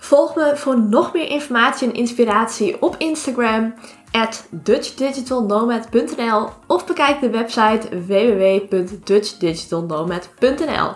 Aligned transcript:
Volg 0.00 0.34
me 0.34 0.56
voor 0.56 0.80
nog 0.80 1.12
meer 1.12 1.28
informatie 1.28 1.88
en 1.88 1.94
inspiratie 1.94 2.82
op 2.82 2.94
Instagram 2.98 3.74
at 4.12 4.46
dutchdigitalnomad.nl 4.50 6.48
of 6.66 6.86
bekijk 6.86 7.20
de 7.20 7.30
website 7.30 8.04
www.dutchdigitalnomad.nl. 8.06 10.90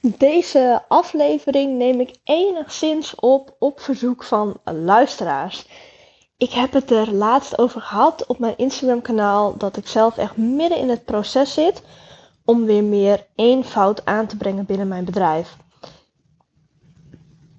Deze 0.00 0.82
aflevering 0.88 1.78
neem 1.78 2.00
ik 2.00 2.14
enigszins 2.24 3.14
op 3.14 3.56
op 3.58 3.80
verzoek 3.80 4.24
van 4.24 4.60
luisteraars. 4.64 5.66
Ik 6.40 6.52
heb 6.52 6.72
het 6.72 6.90
er 6.90 7.12
laatst 7.12 7.58
over 7.58 7.80
gehad 7.80 8.26
op 8.26 8.38
mijn 8.38 8.56
Instagram 8.56 9.02
kanaal 9.02 9.56
dat 9.56 9.76
ik 9.76 9.88
zelf 9.88 10.16
echt 10.16 10.36
midden 10.36 10.78
in 10.78 10.88
het 10.88 11.04
proces 11.04 11.54
zit 11.54 11.82
om 12.44 12.64
weer 12.64 12.84
meer 12.84 13.26
eenvoud 13.34 14.04
aan 14.04 14.26
te 14.26 14.36
brengen 14.36 14.66
binnen 14.66 14.88
mijn 14.88 15.04
bedrijf. 15.04 15.56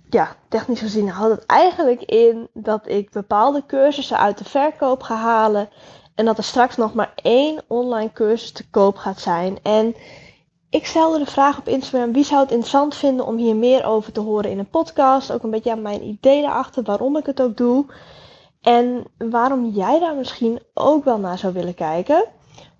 Ja, 0.09 0.35
technisch 0.47 0.79
gezien 0.79 1.09
houdt 1.09 1.35
het 1.35 1.45
eigenlijk 1.45 2.01
in 2.01 2.47
dat 2.53 2.87
ik 2.87 3.11
bepaalde 3.11 3.63
cursussen 3.67 4.17
uit 4.17 4.37
de 4.37 4.43
verkoop 4.43 5.01
ga 5.01 5.15
halen 5.15 5.69
en 6.15 6.25
dat 6.25 6.37
er 6.37 6.43
straks 6.43 6.77
nog 6.77 6.93
maar 6.93 7.13
één 7.15 7.63
online 7.67 8.11
cursus 8.13 8.51
te 8.51 8.69
koop 8.69 8.95
gaat 8.95 9.19
zijn. 9.19 9.59
En 9.63 9.95
ik 10.69 10.85
stelde 10.85 11.17
de 11.17 11.31
vraag 11.31 11.57
op 11.57 11.67
Instagram: 11.67 12.13
wie 12.13 12.23
zou 12.23 12.41
het 12.41 12.51
interessant 12.51 12.95
vinden 12.95 13.25
om 13.25 13.37
hier 13.37 13.55
meer 13.55 13.85
over 13.85 14.11
te 14.11 14.19
horen 14.19 14.51
in 14.51 14.59
een 14.59 14.69
podcast? 14.69 15.31
Ook 15.31 15.43
een 15.43 15.49
beetje 15.49 15.71
aan 15.71 15.81
mijn 15.81 16.03
ideeën 16.03 16.43
erachter, 16.43 16.83
waarom 16.83 17.17
ik 17.17 17.25
het 17.25 17.41
ook 17.41 17.57
doe. 17.57 17.85
En 18.61 19.03
waarom 19.17 19.69
jij 19.69 19.99
daar 19.99 20.15
misschien 20.15 20.59
ook 20.73 21.03
wel 21.03 21.17
naar 21.17 21.37
zou 21.37 21.53
willen 21.53 21.73
kijken. 21.73 22.25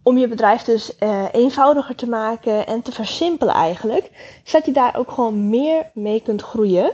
Om 0.03 0.17
je 0.17 0.27
bedrijf 0.27 0.63
dus 0.63 0.95
uh, 0.99 1.25
eenvoudiger 1.31 1.95
te 1.95 2.09
maken 2.09 2.67
en 2.67 2.81
te 2.81 2.91
versimpelen 2.91 3.53
eigenlijk. 3.53 4.11
Zodat 4.43 4.65
je 4.65 4.71
daar 4.71 4.95
ook 4.95 5.11
gewoon 5.11 5.49
meer 5.49 5.91
mee 5.93 6.21
kunt 6.21 6.41
groeien. 6.41 6.91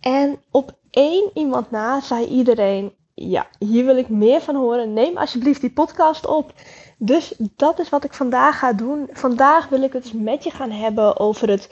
En 0.00 0.40
op 0.50 0.72
één 0.90 1.30
iemand 1.34 1.70
na 1.70 2.00
zei 2.00 2.26
iedereen: 2.26 2.92
Ja, 3.14 3.46
hier 3.58 3.84
wil 3.84 3.96
ik 3.96 4.08
meer 4.08 4.40
van 4.40 4.56
horen. 4.56 4.92
Neem 4.92 5.16
alsjeblieft 5.16 5.60
die 5.60 5.72
podcast 5.72 6.26
op. 6.26 6.52
Dus 6.98 7.34
dat 7.38 7.78
is 7.78 7.88
wat 7.88 8.04
ik 8.04 8.14
vandaag 8.14 8.58
ga 8.58 8.72
doen. 8.72 9.08
Vandaag 9.12 9.68
wil 9.68 9.82
ik 9.82 9.92
het 9.92 10.02
dus 10.02 10.12
met 10.12 10.44
je 10.44 10.50
gaan 10.50 10.70
hebben 10.70 11.18
over 11.18 11.48
het, 11.48 11.68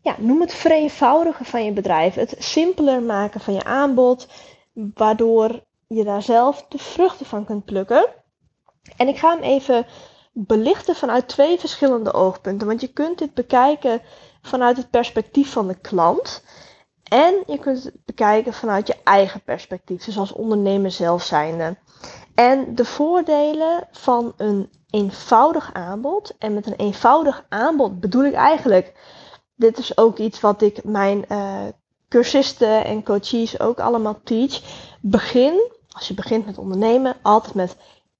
ja, 0.00 0.14
noem 0.18 0.40
het 0.40 0.54
vereenvoudigen 0.54 1.44
van 1.44 1.64
je 1.64 1.72
bedrijf. 1.72 2.14
Het 2.14 2.34
simpeler 2.38 3.02
maken 3.02 3.40
van 3.40 3.54
je 3.54 3.64
aanbod, 3.64 4.28
waardoor 4.94 5.62
je 5.94 6.04
daar 6.04 6.22
zelf 6.22 6.66
de 6.68 6.78
vruchten 6.78 7.26
van 7.26 7.44
kunt 7.44 7.64
plukken. 7.64 8.06
En 8.96 9.08
ik 9.08 9.18
ga 9.18 9.34
hem 9.34 9.42
even 9.42 9.86
belichten 10.32 10.94
vanuit 10.94 11.28
twee 11.28 11.58
verschillende 11.58 12.12
oogpunten. 12.12 12.66
Want 12.66 12.80
je 12.80 12.92
kunt 12.92 13.18
dit 13.18 13.34
bekijken 13.34 14.02
vanuit 14.42 14.76
het 14.76 14.90
perspectief 14.90 15.52
van 15.52 15.68
de 15.68 15.80
klant. 15.80 16.44
En 17.02 17.42
je 17.46 17.58
kunt 17.58 17.84
het 17.84 18.04
bekijken 18.04 18.52
vanuit 18.52 18.86
je 18.86 18.96
eigen 19.04 19.42
perspectief, 19.42 20.04
dus 20.04 20.18
als 20.18 20.32
ondernemer 20.32 20.90
zelf 20.90 21.22
zijnde. 21.22 21.76
En 22.34 22.74
de 22.74 22.84
voordelen 22.84 23.88
van 23.90 24.32
een 24.36 24.70
eenvoudig 24.90 25.70
aanbod. 25.72 26.34
En 26.38 26.54
met 26.54 26.66
een 26.66 26.76
eenvoudig 26.76 27.44
aanbod 27.48 28.00
bedoel 28.00 28.24
ik 28.24 28.34
eigenlijk. 28.34 28.92
Dit 29.54 29.78
is 29.78 29.96
ook 29.96 30.18
iets 30.18 30.40
wat 30.40 30.62
ik 30.62 30.84
mijn 30.84 31.24
uh, 31.28 31.60
cursisten 32.08 32.84
en 32.84 33.02
coaches 33.02 33.60
ook 33.60 33.80
allemaal 33.80 34.20
teach. 34.24 34.60
Begin, 35.00 35.70
als 35.92 36.08
je 36.08 36.14
begint 36.14 36.46
met 36.46 36.58
ondernemen, 36.58 37.16
altijd 37.22 37.54
met 37.54 37.76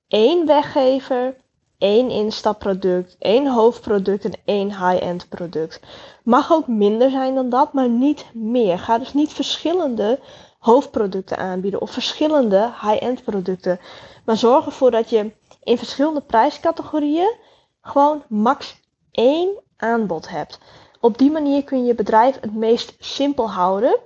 één 0.09 0.47
weggever, 0.47 1.37
één 1.79 2.11
instapproduct, 2.11 3.17
één 3.19 3.47
hoofdproduct 3.53 4.25
en 4.25 4.35
één 4.45 4.69
high-end 4.69 5.29
product. 5.29 5.81
Mag 6.25 6.53
ook 6.53 6.67
minder 6.67 7.11
zijn 7.11 7.35
dan 7.35 7.49
dat, 7.49 7.73
maar 7.73 7.89
niet 7.89 8.25
meer. 8.33 8.79
Ga 8.79 8.99
dus 8.99 9.15
niet 9.15 9.33
verschillende 9.33 10.19
hoofdproducten 10.59 11.39
aanbieden 11.39 11.81
of 11.81 11.91
verschillende 11.91 12.73
high-end 12.81 13.25
producten. 13.25 13.81
Maar 14.25 14.37
zorg 14.37 14.67
ervoor 14.67 14.91
dat 14.91 15.11
je 15.11 15.33
in 15.63 15.79
verschillende 15.79 16.21
prijscategorieën 16.21 17.35
gewoon 17.81 18.23
max 18.29 18.81
één 19.11 19.61
aanbod 19.77 20.29
hebt. 20.29 20.59
Op 21.01 21.19
die 21.19 21.31
manier 21.31 21.65
kun 21.65 21.79
je 21.79 21.85
je 21.85 21.95
bedrijf 21.95 22.41
het 22.41 22.55
meest 22.55 22.95
simpel 22.99 23.51
houden. 23.51 23.99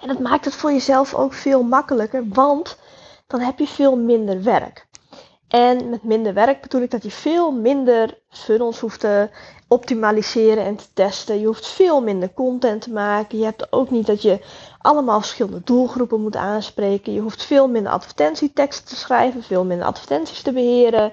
En 0.00 0.08
dat 0.08 0.18
maakt 0.18 0.44
het 0.44 0.54
voor 0.54 0.72
jezelf 0.72 1.14
ook 1.14 1.32
veel 1.32 1.62
makkelijker, 1.62 2.28
want 2.28 2.78
dan 3.26 3.40
heb 3.40 3.58
je 3.58 3.66
veel 3.66 3.96
minder 3.96 4.42
werk. 4.42 4.86
En 5.48 5.90
met 5.90 6.02
minder 6.02 6.34
werk 6.34 6.60
bedoel 6.60 6.82
ik 6.82 6.90
dat 6.90 7.02
je 7.02 7.10
veel 7.10 7.52
minder 7.52 8.18
funnels 8.28 8.80
hoeft 8.80 9.00
te 9.00 9.30
optimaliseren 9.68 10.64
en 10.64 10.76
te 10.76 10.86
testen. 10.94 11.40
Je 11.40 11.46
hoeft 11.46 11.66
veel 11.66 12.02
minder 12.02 12.32
content 12.32 12.82
te 12.82 12.92
maken. 12.92 13.38
Je 13.38 13.44
hebt 13.44 13.72
ook 13.72 13.90
niet 13.90 14.06
dat 14.06 14.22
je 14.22 14.40
allemaal 14.78 15.20
verschillende 15.20 15.60
doelgroepen 15.64 16.20
moet 16.20 16.36
aanspreken. 16.36 17.12
Je 17.12 17.20
hoeft 17.20 17.44
veel 17.44 17.68
minder 17.68 17.92
advertentieteksten 17.92 18.86
te 18.86 18.96
schrijven, 18.96 19.42
veel 19.42 19.64
minder 19.64 19.86
advertenties 19.86 20.42
te 20.42 20.52
beheren. 20.52 21.12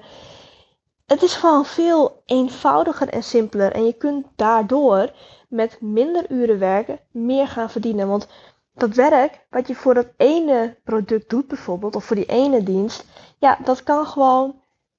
Het 1.06 1.22
is 1.22 1.34
gewoon 1.34 1.64
veel 1.64 2.22
eenvoudiger 2.26 3.08
en 3.08 3.22
simpeler. 3.22 3.72
En 3.72 3.84
je 3.84 3.92
kunt 3.92 4.26
daardoor 4.36 5.12
met 5.48 5.80
minder 5.80 6.30
uren 6.30 6.58
werken 6.58 7.00
meer 7.10 7.48
gaan 7.48 7.70
verdienen. 7.70 8.08
Want 8.08 8.26
dat 8.74 8.94
werk 8.94 9.46
wat 9.50 9.68
je 9.68 9.74
voor 9.74 9.94
dat 9.94 10.06
ene 10.16 10.76
product 10.84 11.30
doet 11.30 11.48
bijvoorbeeld, 11.48 11.96
of 11.96 12.04
voor 12.04 12.16
die 12.16 12.26
ene 12.26 12.62
dienst, 12.62 13.04
ja, 13.38 13.58
dat 13.64 13.82
kan 13.82 14.06
gewoon 14.06 14.54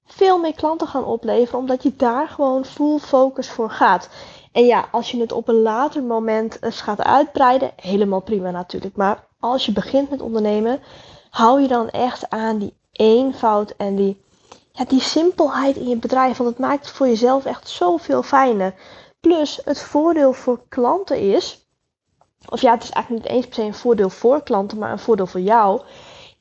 veel 0.05 0.39
meer 0.39 0.55
klanten 0.55 0.87
gaan 0.87 1.05
opleveren, 1.05 1.59
omdat 1.59 1.83
je 1.83 1.95
daar 1.95 2.27
gewoon 2.27 2.65
full 2.65 2.99
focus 2.99 3.49
voor 3.49 3.69
gaat. 3.69 4.09
En 4.51 4.65
ja, 4.65 4.87
als 4.91 5.11
je 5.11 5.19
het 5.19 5.31
op 5.31 5.47
een 5.47 5.61
later 5.61 6.03
moment 6.03 6.57
eens 6.61 6.81
gaat 6.81 7.01
uitbreiden, 7.01 7.71
helemaal 7.75 8.21
prima 8.21 8.51
natuurlijk. 8.51 8.95
Maar 8.95 9.27
als 9.39 9.65
je 9.65 9.71
begint 9.71 10.09
met 10.09 10.21
ondernemen, 10.21 10.79
hou 11.29 11.61
je 11.61 11.67
dan 11.67 11.89
echt 11.89 12.29
aan 12.29 12.57
die 12.57 12.77
eenvoud 12.91 13.73
en 13.77 13.95
die, 13.95 14.23
ja, 14.71 14.85
die 14.85 15.01
simpelheid 15.01 15.75
in 15.75 15.87
je 15.87 15.97
bedrijf. 15.97 16.37
Want 16.37 16.49
het 16.49 16.59
maakt 16.59 16.89
voor 16.89 17.07
jezelf 17.07 17.45
echt 17.45 17.69
zoveel 17.69 18.23
fijner. 18.23 18.73
Plus, 19.19 19.59
het 19.63 19.81
voordeel 19.81 20.33
voor 20.33 20.59
klanten 20.69 21.19
is, 21.19 21.64
of 22.49 22.61
ja, 22.61 22.71
het 22.73 22.83
is 22.83 22.89
eigenlijk 22.89 23.25
niet 23.25 23.33
eens 23.33 23.45
per 23.45 23.55
se 23.55 23.61
een 23.61 23.73
voordeel 23.73 24.09
voor 24.09 24.43
klanten, 24.43 24.77
maar 24.77 24.91
een 24.91 24.99
voordeel 24.99 25.27
voor 25.27 25.41
jou, 25.41 25.81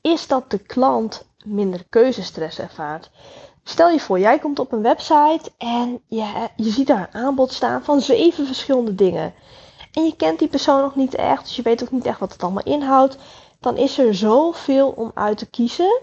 is 0.00 0.26
dat 0.26 0.50
de 0.50 0.58
klant 0.58 1.26
minder 1.44 1.84
keuzestress 1.88 2.58
ervaart. 2.58 3.10
Stel 3.64 3.90
je 3.90 4.00
voor, 4.00 4.18
jij 4.18 4.38
komt 4.38 4.58
op 4.58 4.72
een 4.72 4.82
website 4.82 5.50
en 5.58 6.00
je, 6.06 6.48
je 6.56 6.70
ziet 6.70 6.86
daar 6.86 7.08
een 7.12 7.22
aanbod 7.22 7.52
staan 7.52 7.84
van 7.84 8.00
zeven 8.00 8.46
verschillende 8.46 8.94
dingen. 8.94 9.34
En 9.92 10.04
je 10.04 10.16
kent 10.16 10.38
die 10.38 10.48
persoon 10.48 10.80
nog 10.80 10.94
niet 10.94 11.14
echt, 11.14 11.44
dus 11.44 11.56
je 11.56 11.62
weet 11.62 11.82
ook 11.82 11.90
niet 11.90 12.06
echt 12.06 12.18
wat 12.18 12.32
het 12.32 12.42
allemaal 12.42 12.64
inhoudt. 12.64 13.16
Dan 13.60 13.76
is 13.76 13.98
er 13.98 14.14
zoveel 14.14 14.88
om 14.88 15.10
uit 15.14 15.38
te 15.38 15.50
kiezen, 15.50 16.02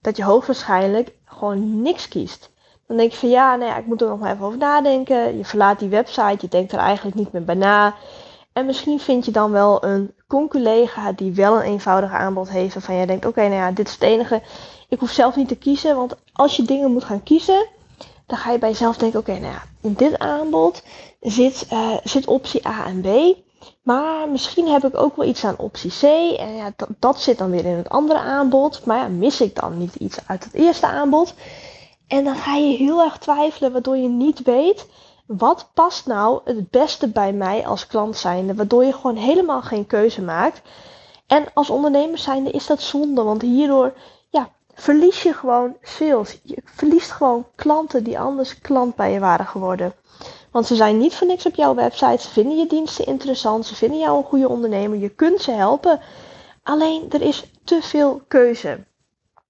dat 0.00 0.16
je 0.16 0.24
hoogstwaarschijnlijk 0.24 1.12
gewoon 1.24 1.82
niks 1.82 2.08
kiest. 2.08 2.50
Dan 2.86 2.96
denk 2.96 3.10
je 3.10 3.18
van 3.18 3.28
ja, 3.28 3.56
nee, 3.56 3.70
ik 3.70 3.86
moet 3.86 4.00
er 4.00 4.08
nog 4.08 4.18
maar 4.18 4.32
even 4.32 4.46
over 4.46 4.58
nadenken. 4.58 5.36
Je 5.36 5.44
verlaat 5.44 5.78
die 5.78 5.88
website, 5.88 6.36
je 6.40 6.48
denkt 6.48 6.72
er 6.72 6.78
eigenlijk 6.78 7.16
niet 7.16 7.32
meer 7.32 7.44
bij 7.44 7.54
na. 7.54 7.94
En 8.54 8.66
misschien 8.66 9.00
vind 9.00 9.24
je 9.24 9.30
dan 9.30 9.50
wel 9.50 9.84
een 9.84 10.14
conculega 10.26 11.12
die 11.12 11.32
wel 11.32 11.56
een 11.56 11.62
eenvoudig 11.62 12.12
aanbod 12.12 12.50
heeft. 12.50 12.74
Waarvan 12.74 12.94
jij 12.94 13.06
denkt, 13.06 13.26
oké, 13.26 13.40
nou 13.40 13.54
ja, 13.54 13.70
dit 13.70 13.86
is 13.86 13.92
het 13.92 14.02
enige. 14.02 14.42
Ik 14.88 14.98
hoef 14.98 15.10
zelf 15.10 15.36
niet 15.36 15.48
te 15.48 15.56
kiezen. 15.56 15.96
Want 15.96 16.14
als 16.32 16.56
je 16.56 16.62
dingen 16.62 16.92
moet 16.92 17.04
gaan 17.04 17.22
kiezen, 17.22 17.66
dan 18.26 18.38
ga 18.38 18.52
je 18.52 18.58
bij 18.58 18.68
jezelf 18.68 18.96
denken, 18.96 19.18
oké, 19.18 19.32
nou 19.32 19.52
ja, 19.52 19.62
in 19.80 19.92
dit 19.92 20.18
aanbod 20.18 20.82
zit, 21.20 21.66
uh, 21.72 21.96
zit 22.04 22.26
optie 22.26 22.68
A 22.68 22.86
en 22.86 23.00
B. 23.00 23.36
Maar 23.82 24.28
misschien 24.28 24.68
heb 24.68 24.84
ik 24.84 24.96
ook 24.96 25.16
wel 25.16 25.28
iets 25.28 25.44
aan 25.44 25.58
optie 25.58 25.90
C. 25.90 26.02
En 26.38 26.54
ja, 26.54 26.72
dat, 26.76 26.88
dat 26.98 27.20
zit 27.20 27.38
dan 27.38 27.50
weer 27.50 27.64
in 27.64 27.76
het 27.76 27.88
andere 27.88 28.18
aanbod. 28.18 28.84
Maar 28.84 28.98
ja, 28.98 29.08
mis 29.08 29.40
ik 29.40 29.54
dan 29.54 29.78
niet 29.78 29.94
iets 29.94 30.18
uit 30.26 30.44
het 30.44 30.54
eerste 30.54 30.86
aanbod? 30.86 31.34
En 32.06 32.24
dan 32.24 32.36
ga 32.36 32.54
je 32.54 32.76
heel 32.76 33.02
erg 33.02 33.18
twijfelen, 33.18 33.72
waardoor 33.72 33.96
je 33.96 34.08
niet 34.08 34.42
weet 34.42 34.86
wat 35.26 35.70
past 35.74 36.06
nou 36.06 36.40
het 36.44 36.70
beste 36.70 37.08
bij 37.08 37.32
mij 37.32 37.66
als 37.66 37.86
klant 37.86 38.16
zijnde, 38.16 38.54
waardoor 38.54 38.84
je 38.84 38.92
gewoon 38.92 39.16
helemaal 39.16 39.62
geen 39.62 39.86
keuze 39.86 40.22
maakt. 40.22 40.62
En 41.26 41.46
als 41.54 41.70
ondernemer 41.70 42.18
zijnde 42.18 42.50
is 42.50 42.66
dat 42.66 42.80
zonde, 42.80 43.22
want 43.22 43.42
hierdoor 43.42 43.92
ja, 44.30 44.48
verlies 44.74 45.22
je 45.22 45.32
gewoon 45.32 45.76
sales. 45.82 46.40
Je 46.42 46.62
verliest 46.64 47.10
gewoon 47.10 47.46
klanten 47.54 48.04
die 48.04 48.18
anders 48.18 48.58
klant 48.58 48.94
bij 48.96 49.12
je 49.12 49.18
waren 49.18 49.46
geworden. 49.46 49.94
Want 50.50 50.66
ze 50.66 50.74
zijn 50.74 50.98
niet 50.98 51.14
voor 51.14 51.26
niks 51.26 51.46
op 51.46 51.54
jouw 51.54 51.74
website. 51.74 52.22
Ze 52.22 52.28
vinden 52.28 52.58
je 52.58 52.66
diensten 52.66 53.06
interessant. 53.06 53.66
Ze 53.66 53.74
vinden 53.74 53.98
jou 53.98 54.16
een 54.16 54.24
goede 54.24 54.48
ondernemer. 54.48 54.98
Je 54.98 55.08
kunt 55.08 55.40
ze 55.40 55.50
helpen. 55.50 56.00
Alleen 56.62 57.10
er 57.10 57.22
is 57.22 57.50
te 57.64 57.82
veel 57.82 58.22
keuze. 58.28 58.84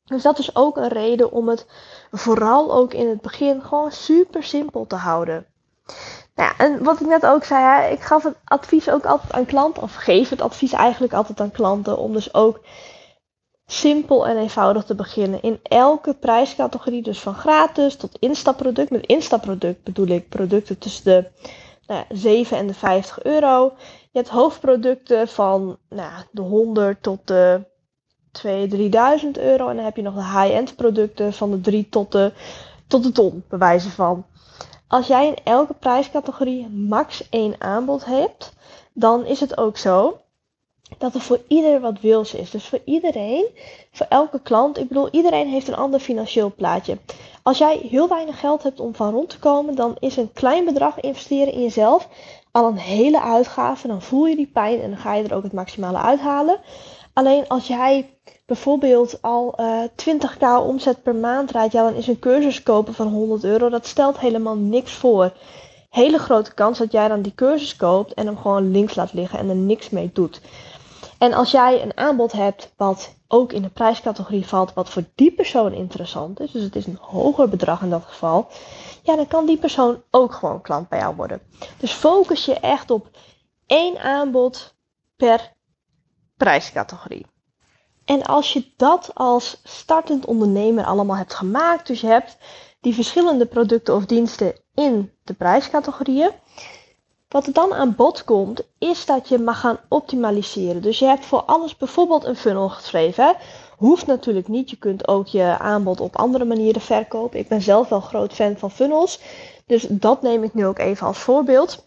Dus 0.05 0.23
dat 0.23 0.39
is 0.39 0.57
ook 0.57 0.77
een 0.77 0.89
reden 0.89 1.33
om 1.33 1.49
het 1.49 1.67
vooral 2.11 2.73
ook 2.73 2.93
in 2.93 3.09
het 3.09 3.21
begin 3.21 3.63
gewoon 3.63 3.93
super 3.93 4.43
simpel 4.43 4.87
te 4.87 4.97
houden. 4.97 5.47
Nou 6.35 6.53
en 6.59 6.83
wat 6.83 7.01
ik 7.01 7.07
net 7.07 7.27
ook 7.27 7.45
zei, 7.45 7.65
hè, 7.65 7.89
ik 7.89 8.01
gaf 8.01 8.23
het 8.23 8.37
advies 8.45 8.91
ook 8.91 9.05
altijd 9.05 9.33
aan 9.33 9.47
klanten, 9.47 9.83
of 9.83 9.95
geef 9.95 10.29
het 10.29 10.41
advies 10.41 10.73
eigenlijk 10.73 11.13
altijd 11.13 11.41
aan 11.41 11.51
klanten, 11.51 11.99
om 11.99 12.13
dus 12.13 12.35
ook 12.35 12.61
simpel 13.67 14.27
en 14.27 14.37
eenvoudig 14.37 14.85
te 14.85 14.95
beginnen. 14.95 15.43
In 15.43 15.61
elke 15.63 16.15
prijscategorie, 16.15 17.03
dus 17.03 17.21
van 17.21 17.35
gratis 17.35 17.97
tot 17.97 18.19
instapproduct. 18.19 18.91
Met 18.91 19.07
instapproduct 19.07 19.83
bedoel 19.83 20.07
ik 20.07 20.29
producten 20.29 20.79
tussen 20.79 21.05
de 21.05 21.31
nou, 21.87 22.05
7 22.09 22.57
en 22.57 22.67
de 22.67 22.75
50 22.75 23.23
euro. 23.23 23.73
Je 24.11 24.19
hebt 24.19 24.29
hoofdproducten 24.29 25.29
van 25.29 25.79
nou, 25.89 26.23
de 26.31 26.43
100 26.43 27.03
tot 27.03 27.27
de 27.27 27.65
2, 28.33 28.69
3000 28.69 29.39
euro. 29.39 29.69
En 29.69 29.77
dan 29.77 29.85
heb 29.85 29.97
je 29.97 30.03
nog 30.03 30.15
de 30.15 30.39
high-end 30.39 30.77
producten 30.77 31.33
van 31.33 31.51
de 31.51 31.61
3 31.61 31.89
tot 31.89 32.13
de, 32.13 32.33
tot 32.87 33.03
de 33.03 33.13
ton, 33.13 33.45
bewijzen 33.49 33.91
van. 33.91 34.27
Als 34.89 35.07
jij 35.07 35.27
in 35.27 35.37
elke 35.45 35.75
prijscategorie 35.75 36.69
max 36.69 37.29
één 37.31 37.55
aanbod 37.59 38.05
hebt, 38.05 38.53
dan 38.93 39.27
is 39.27 39.41
het 39.41 39.59
ook 39.59 39.77
zo 39.77 40.19
dat 40.99 41.15
er 41.15 41.21
voor 41.21 41.41
ieder 41.49 41.81
wat 41.81 42.01
wils 42.01 42.35
is. 42.35 42.51
Dus 42.51 42.69
voor 42.69 42.81
iedereen, 42.85 43.47
voor 43.93 44.07
elke 44.09 44.41
klant, 44.41 44.79
ik 44.79 44.89
bedoel, 44.89 45.09
iedereen 45.11 45.49
heeft 45.49 45.69
een 45.69 45.77
ander 45.77 46.01
financieel 46.01 46.53
plaatje. 46.57 46.99
Als 47.43 47.59
jij 47.59 47.77
heel 47.91 48.09
weinig 48.09 48.41
geld 48.41 48.63
hebt 48.63 48.81
om 48.81 48.95
van 48.95 49.11
rond 49.11 49.31
te 49.31 49.39
komen, 49.39 49.75
dan 49.75 49.97
is 49.99 50.17
een 50.17 50.33
klein 50.33 50.65
bedrag 50.65 51.01
investeren 51.01 51.53
in 51.53 51.63
jezelf 51.63 52.09
al 52.51 52.67
een 52.67 52.79
hele 52.79 53.21
uitgave. 53.21 53.87
Dan 53.87 54.03
voel 54.03 54.27
je 54.27 54.37
die 54.37 54.51
pijn 54.53 54.81
en 54.81 54.91
dan 54.91 54.99
ga 54.99 55.15
je 55.15 55.25
er 55.25 55.35
ook 55.35 55.43
het 55.43 55.53
maximale 55.53 55.99
uithalen. 55.99 56.61
Alleen 57.15 57.49
als 57.49 57.67
jij 57.67 58.19
bijvoorbeeld 58.47 59.23
al 59.23 59.55
uh, 59.61 59.85
eh, 59.85 59.91
20k 59.91 60.67
omzet 60.67 61.03
per 61.03 61.15
maand 61.15 61.49
draait, 61.49 61.73
ja, 61.73 61.83
dan 61.83 61.95
is 61.95 62.07
een 62.07 62.19
cursus 62.19 62.63
kopen 62.63 62.95
van 62.95 63.07
100 63.07 63.45
euro, 63.45 63.69
dat 63.69 63.87
stelt 63.87 64.19
helemaal 64.19 64.57
niks 64.57 64.93
voor. 64.93 65.33
Hele 65.91 66.19
grote 66.19 66.55
kans 66.55 66.79
dat 66.79 66.93
jij 66.93 67.09
dan 67.09 67.23
die 67.23 67.35
cursus 67.35 67.77
koopt 67.77 68.15
en 68.15 68.27
hem 68.27 68.37
gewoon 68.37 68.71
links 68.71 68.95
laat 68.95 69.13
liggen 69.13 69.39
en 69.39 69.49
er 69.49 69.57
niks 69.57 69.91
mee 69.91 70.11
doet. 70.13 70.41
En 71.19 71.33
als 71.33 71.51
jij 71.51 71.83
een 71.83 71.97
aanbod 71.97 72.33
hebt 72.33 72.73
wat 72.77 73.15
ook 73.29 73.53
in 73.53 73.63
de 73.63 73.69
prijscategorie 73.69 74.47
valt, 74.47 74.75
wat 74.75 74.91
voor 74.91 75.05
die 75.15 75.33
persoon 75.33 75.73
interessant 75.73 76.41
is, 76.41 76.51
dus 76.51 76.63
het 76.63 76.77
is 76.77 76.87
een 76.87 76.99
hoger 77.01 77.49
bedrag 77.49 77.83
in 77.83 77.91
dat 77.91 78.05
geval, 78.05 78.47
ja, 79.03 79.17
dan 79.17 79.27
kan 79.27 79.47
die 79.47 79.59
persoon 79.59 80.03
ook 80.11 80.33
gewoon 80.33 80.61
klant 80.61 80.89
bij 80.89 80.99
jou 80.99 81.17
worden. 81.17 81.41
Dus 81.79 81.93
focus 81.93 82.45
je 82.45 82.55
echt 82.55 82.91
op 82.91 83.09
één 83.67 83.99
aanbod 83.99 84.75
per 85.17 85.54
prijscategorie. 86.37 87.27
En 88.05 88.23
als 88.23 88.53
je 88.53 88.73
dat 88.77 89.11
als 89.15 89.61
startend 89.65 90.25
ondernemer 90.27 90.85
allemaal 90.85 91.17
hebt 91.17 91.35
gemaakt, 91.35 91.87
dus 91.87 92.01
je 92.01 92.07
hebt 92.07 92.37
die 92.81 92.95
verschillende 92.95 93.47
producten 93.47 93.95
of 93.95 94.07
diensten 94.07 94.55
in 94.75 95.13
de 95.23 95.35
prijscategorieën, 95.35 96.31
wat 97.29 97.47
er 97.47 97.53
dan 97.53 97.75
aan 97.75 97.95
bod 97.95 98.25
komt, 98.25 98.63
is 98.79 99.07
dat 99.07 99.29
je 99.29 99.39
mag 99.39 99.61
gaan 99.61 99.79
optimaliseren. 99.89 100.83
Dus 100.83 100.99
je 100.99 101.07
hebt 101.07 101.25
voor 101.27 101.43
alles 101.43 101.77
bijvoorbeeld 101.77 102.25
een 102.25 102.37
funnel 102.37 102.69
geschreven. 102.69 103.37
Hoeft 103.77 104.07
natuurlijk 104.07 104.49
niet. 104.49 104.71
Je 104.71 104.77
kunt 104.77 105.09
ook 105.09 105.27
je 105.27 105.59
aanbod 105.59 106.01
op 106.01 106.17
andere 106.17 106.45
manieren 106.45 106.81
verkopen. 106.81 107.39
Ik 107.39 107.49
ben 107.49 107.63
zelf 107.63 107.89
wel 107.89 108.01
groot 108.01 108.33
fan 108.33 108.57
van 108.57 108.71
funnels. 108.71 109.21
Dus 109.67 109.87
dat 109.89 110.23
neem 110.23 110.43
ik 110.43 110.55
nu 110.55 110.67
ook 110.67 110.79
even 110.79 111.07
als 111.07 111.19
voorbeeld. 111.19 111.85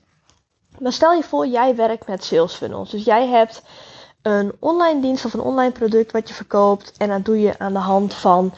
Maar 0.79 0.93
stel 0.93 1.13
je 1.13 1.23
voor, 1.23 1.47
jij 1.47 1.75
werkt 1.75 2.07
met 2.07 2.23
sales 2.23 2.53
funnels. 2.53 2.89
Dus 2.89 3.03
jij 3.03 3.27
hebt 3.27 3.61
een 4.31 4.55
online 4.59 5.01
dienst 5.01 5.25
of 5.25 5.33
een 5.33 5.39
online 5.39 5.71
product 5.71 6.11
wat 6.11 6.27
je 6.27 6.33
verkoopt. 6.33 6.93
En 6.97 7.09
dat 7.09 7.25
doe 7.25 7.39
je 7.39 7.59
aan 7.59 7.73
de 7.73 7.79
hand 7.79 8.13
van 8.13 8.53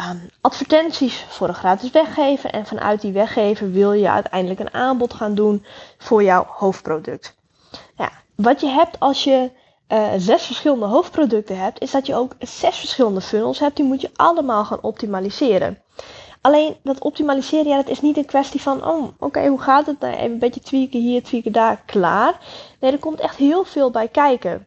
um, 0.00 0.30
advertenties 0.40 1.24
voor 1.28 1.48
een 1.48 1.54
gratis 1.54 1.90
weggever. 1.90 2.50
En 2.50 2.66
vanuit 2.66 3.00
die 3.00 3.12
weggever 3.12 3.70
wil 3.70 3.92
je 3.92 4.10
uiteindelijk 4.10 4.60
een 4.60 4.74
aanbod 4.74 5.14
gaan 5.14 5.34
doen 5.34 5.64
voor 5.98 6.22
jouw 6.22 6.46
hoofdproduct. 6.48 7.34
Ja, 7.96 8.10
wat 8.34 8.60
je 8.60 8.68
hebt 8.68 9.00
als 9.00 9.24
je 9.24 9.50
uh, 9.88 10.08
zes 10.16 10.42
verschillende 10.42 10.86
hoofdproducten 10.86 11.58
hebt, 11.58 11.80
is 11.80 11.90
dat 11.90 12.06
je 12.06 12.14
ook 12.14 12.34
zes 12.38 12.76
verschillende 12.76 13.20
funnels 13.20 13.58
hebt. 13.58 13.76
Die 13.76 13.84
moet 13.84 14.00
je 14.00 14.10
allemaal 14.14 14.64
gaan 14.64 14.82
optimaliseren. 14.82 15.82
Alleen 16.40 16.76
dat 16.82 17.02
optimaliseren, 17.02 17.66
ja, 17.66 17.76
dat 17.76 17.88
is 17.88 18.00
niet 18.00 18.16
een 18.16 18.24
kwestie 18.24 18.60
van, 18.60 18.86
oh, 18.86 19.08
oké, 19.18 19.46
hoe 19.46 19.60
gaat 19.60 19.86
het? 19.86 20.00
Nou, 20.00 20.14
even 20.14 20.30
een 20.30 20.38
beetje 20.38 20.60
tweaken 20.60 21.00
hier, 21.00 21.22
tweaken 21.22 21.52
daar, 21.52 21.82
klaar. 21.86 22.40
Nee, 22.80 22.92
er 22.92 22.98
komt 22.98 23.20
echt 23.20 23.36
heel 23.36 23.64
veel 23.64 23.90
bij 23.90 24.08
kijken. 24.08 24.66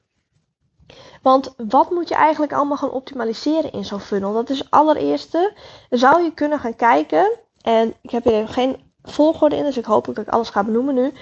Want 1.26 1.54
wat 1.58 1.90
moet 1.90 2.10
je 2.10 2.16
eigenlijk 2.16 2.54
allemaal 2.54 2.78
gaan 2.78 2.92
optimaliseren 2.92 3.72
in 3.72 3.86
zo'n 3.86 4.00
funnel? 4.00 4.34
Dat 4.34 4.50
is 4.50 4.70
allereerste, 4.72 5.54
zou 5.90 6.24
je 6.24 6.34
kunnen 6.34 6.60
gaan 6.60 6.76
kijken, 6.76 7.32
en 7.62 7.94
ik 8.02 8.10
heb 8.10 8.24
hier 8.24 8.48
geen 8.48 8.92
volgorde 9.04 9.56
in, 9.56 9.64
dus 9.64 9.78
ik 9.78 9.86
hoop 9.86 10.06
dat 10.06 10.18
ik 10.18 10.28
alles 10.28 10.50
ga 10.50 10.64
benoemen 10.64 10.96
nu, 10.96 11.14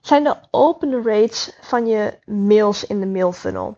zijn 0.00 0.24
de 0.24 0.36
open 0.50 1.02
rates 1.04 1.56
van 1.60 1.86
je 1.86 2.18
mails 2.24 2.86
in 2.86 3.00
de 3.00 3.06
mailfunnel. 3.06 3.76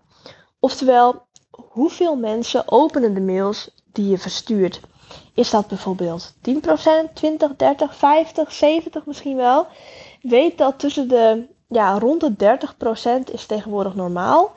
Oftewel, 0.59 1.23
hoeveel 1.51 2.17
mensen 2.17 2.71
openen 2.71 3.15
de 3.15 3.21
mails 3.21 3.71
die 3.93 4.09
je 4.09 4.19
verstuurt? 4.19 4.81
Is 5.35 5.51
dat 5.51 5.67
bijvoorbeeld 5.67 6.33
10%, 6.33 7.13
20, 7.15 7.57
30, 7.57 7.97
50, 7.97 8.53
70 8.53 9.07
misschien 9.07 9.37
wel? 9.37 9.67
Weet 10.23 10.59
dat 10.59 10.79
tussen 10.79 11.09
de 11.09 11.47
ja, 11.69 11.99
rond 11.99 12.21
de 12.21 12.59
30% 13.29 13.33
is 13.33 13.47
tegenwoordig 13.47 13.95
normaal 13.95 14.55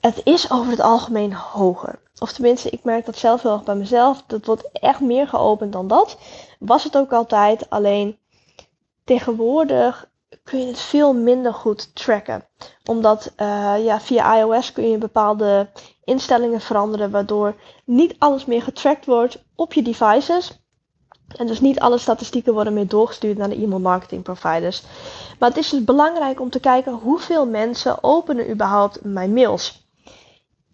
het 0.00 0.20
is 0.24 0.50
over 0.50 0.70
het 0.70 0.80
algemeen 0.80 1.32
hoger. 1.32 1.98
Of 2.18 2.32
tenminste, 2.32 2.70
ik 2.70 2.84
merk 2.84 3.06
dat 3.06 3.16
zelf 3.16 3.42
wel 3.42 3.58
bij 3.64 3.74
mezelf. 3.74 4.22
Dat 4.26 4.46
wordt 4.46 4.68
echt 4.72 5.00
meer 5.00 5.28
geopend 5.28 5.72
dan 5.72 5.88
dat. 5.88 6.18
Was 6.58 6.84
het 6.84 6.96
ook 6.96 7.12
altijd. 7.12 7.70
Alleen 7.70 8.18
tegenwoordig 9.04 10.08
kun 10.44 10.60
je 10.60 10.66
het 10.66 10.80
veel 10.80 11.14
minder 11.14 11.54
goed 11.54 11.94
tracken. 11.94 12.44
Omdat 12.84 13.32
uh, 13.36 13.84
ja, 13.84 14.00
via 14.00 14.36
iOS 14.38 14.72
kun 14.72 14.90
je 14.90 14.98
bepaalde 14.98 15.68
instellingen 16.04 16.60
veranderen. 16.60 17.10
Waardoor 17.10 17.54
niet 17.84 18.14
alles 18.18 18.44
meer 18.44 18.62
getracked 18.62 19.06
wordt 19.06 19.42
op 19.54 19.72
je 19.72 19.82
devices. 19.82 20.58
En 21.36 21.46
dus 21.46 21.60
niet 21.60 21.80
alle 21.80 21.98
statistieken 21.98 22.52
worden 22.52 22.74
meer 22.74 22.88
doorgestuurd 22.88 23.38
naar 23.38 23.48
de 23.48 23.62
e-mail 23.62 23.80
marketing 23.80 24.22
providers. 24.22 24.82
Maar 25.38 25.48
het 25.48 25.58
is 25.58 25.68
dus 25.68 25.84
belangrijk 25.84 26.40
om 26.40 26.50
te 26.50 26.60
kijken 26.60 26.92
hoeveel 26.92 27.46
mensen 27.46 28.02
openen 28.02 28.50
überhaupt 28.50 28.98
mijn 29.04 29.32
mails. 29.32 29.79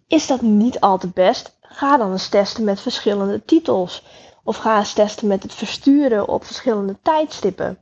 Is 0.07 0.27
dat 0.27 0.41
niet 0.41 0.79
altijd 0.79 1.13
best? 1.13 1.57
Ga 1.61 1.97
dan 1.97 2.11
eens 2.11 2.29
testen 2.29 2.63
met 2.63 2.79
verschillende 2.79 3.45
titels. 3.45 4.03
Of 4.43 4.57
ga 4.57 4.77
eens 4.77 4.93
testen 4.93 5.27
met 5.27 5.43
het 5.43 5.53
versturen 5.53 6.27
op 6.27 6.43
verschillende 6.43 6.97
tijdstippen. 7.01 7.77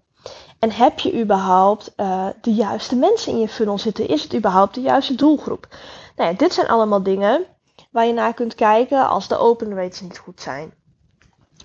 En 0.59 0.71
heb 0.71 0.99
je 0.99 1.21
überhaupt 1.21 1.93
uh, 1.97 2.27
de 2.41 2.53
juiste 2.53 2.95
mensen 2.95 3.31
in 3.31 3.39
je 3.39 3.47
funnel 3.47 3.77
zitten? 3.77 4.07
Is 4.07 4.23
het 4.23 4.35
überhaupt 4.35 4.75
de 4.75 4.81
juiste 4.81 5.15
doelgroep? 5.15 5.67
Nou 6.15 6.35
dit 6.35 6.53
zijn 6.53 6.67
allemaal 6.67 7.03
dingen 7.03 7.45
waar 7.91 8.05
je 8.05 8.13
naar 8.13 8.33
kunt 8.33 8.55
kijken 8.55 9.07
als 9.07 9.27
de 9.27 9.37
open 9.37 9.75
rates 9.75 10.01
niet 10.01 10.17
goed 10.17 10.41
zijn. 10.41 10.73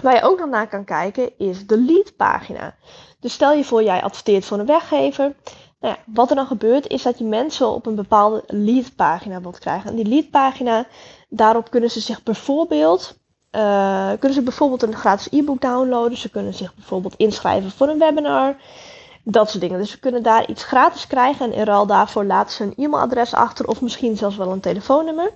Waar 0.02 0.14
je 0.14 0.22
ook 0.22 0.38
nog 0.38 0.48
naar 0.48 0.68
kan 0.68 0.84
kijken 0.84 1.38
is 1.38 1.66
de 1.66 1.78
lead 1.78 2.16
pagina. 2.16 2.74
Dus 3.20 3.32
stel 3.32 3.52
je 3.52 3.64
voor 3.64 3.82
jij 3.82 4.02
adverteert 4.02 4.44
voor 4.44 4.58
een 4.58 4.66
weggever. 4.66 5.34
Nou 5.80 5.94
ja, 5.94 6.02
wat 6.06 6.30
er 6.30 6.36
dan 6.36 6.46
gebeurt 6.46 6.88
is 6.88 7.02
dat 7.02 7.18
je 7.18 7.24
mensen 7.24 7.68
op 7.68 7.86
een 7.86 7.94
bepaalde 7.94 8.42
leadpagina 8.46 9.40
wilt 9.40 9.58
krijgen. 9.58 9.90
En 9.90 9.96
die 9.96 10.06
leadpagina, 10.06 10.86
daarop 11.28 11.70
kunnen 11.70 11.90
ze 11.90 12.00
zich 12.00 12.22
bijvoorbeeld, 12.22 13.18
uh, 13.56 14.08
kunnen 14.08 14.32
ze 14.32 14.42
bijvoorbeeld 14.42 14.82
een 14.82 14.96
gratis 14.96 15.28
e-book 15.30 15.60
downloaden. 15.60 16.18
Ze 16.18 16.30
kunnen 16.30 16.54
zich 16.54 16.74
bijvoorbeeld 16.74 17.14
inschrijven 17.16 17.70
voor 17.70 17.88
een 17.88 17.98
webinar. 17.98 18.56
Dat 19.24 19.50
soort 19.50 19.60
dingen. 19.62 19.78
Dus 19.78 19.90
ze 19.90 20.00
kunnen 20.00 20.22
daar 20.22 20.48
iets 20.48 20.64
gratis 20.64 21.06
krijgen 21.06 21.46
en 21.46 21.52
in 21.52 21.64
ruil 21.64 21.86
daarvoor 21.86 22.24
laten 22.24 22.52
ze 22.52 22.62
een 22.62 22.84
e-mailadres 22.84 23.34
achter 23.34 23.66
of 23.66 23.80
misschien 23.80 24.16
zelfs 24.16 24.36
wel 24.36 24.52
een 24.52 24.60
telefoonnummer. 24.60 25.32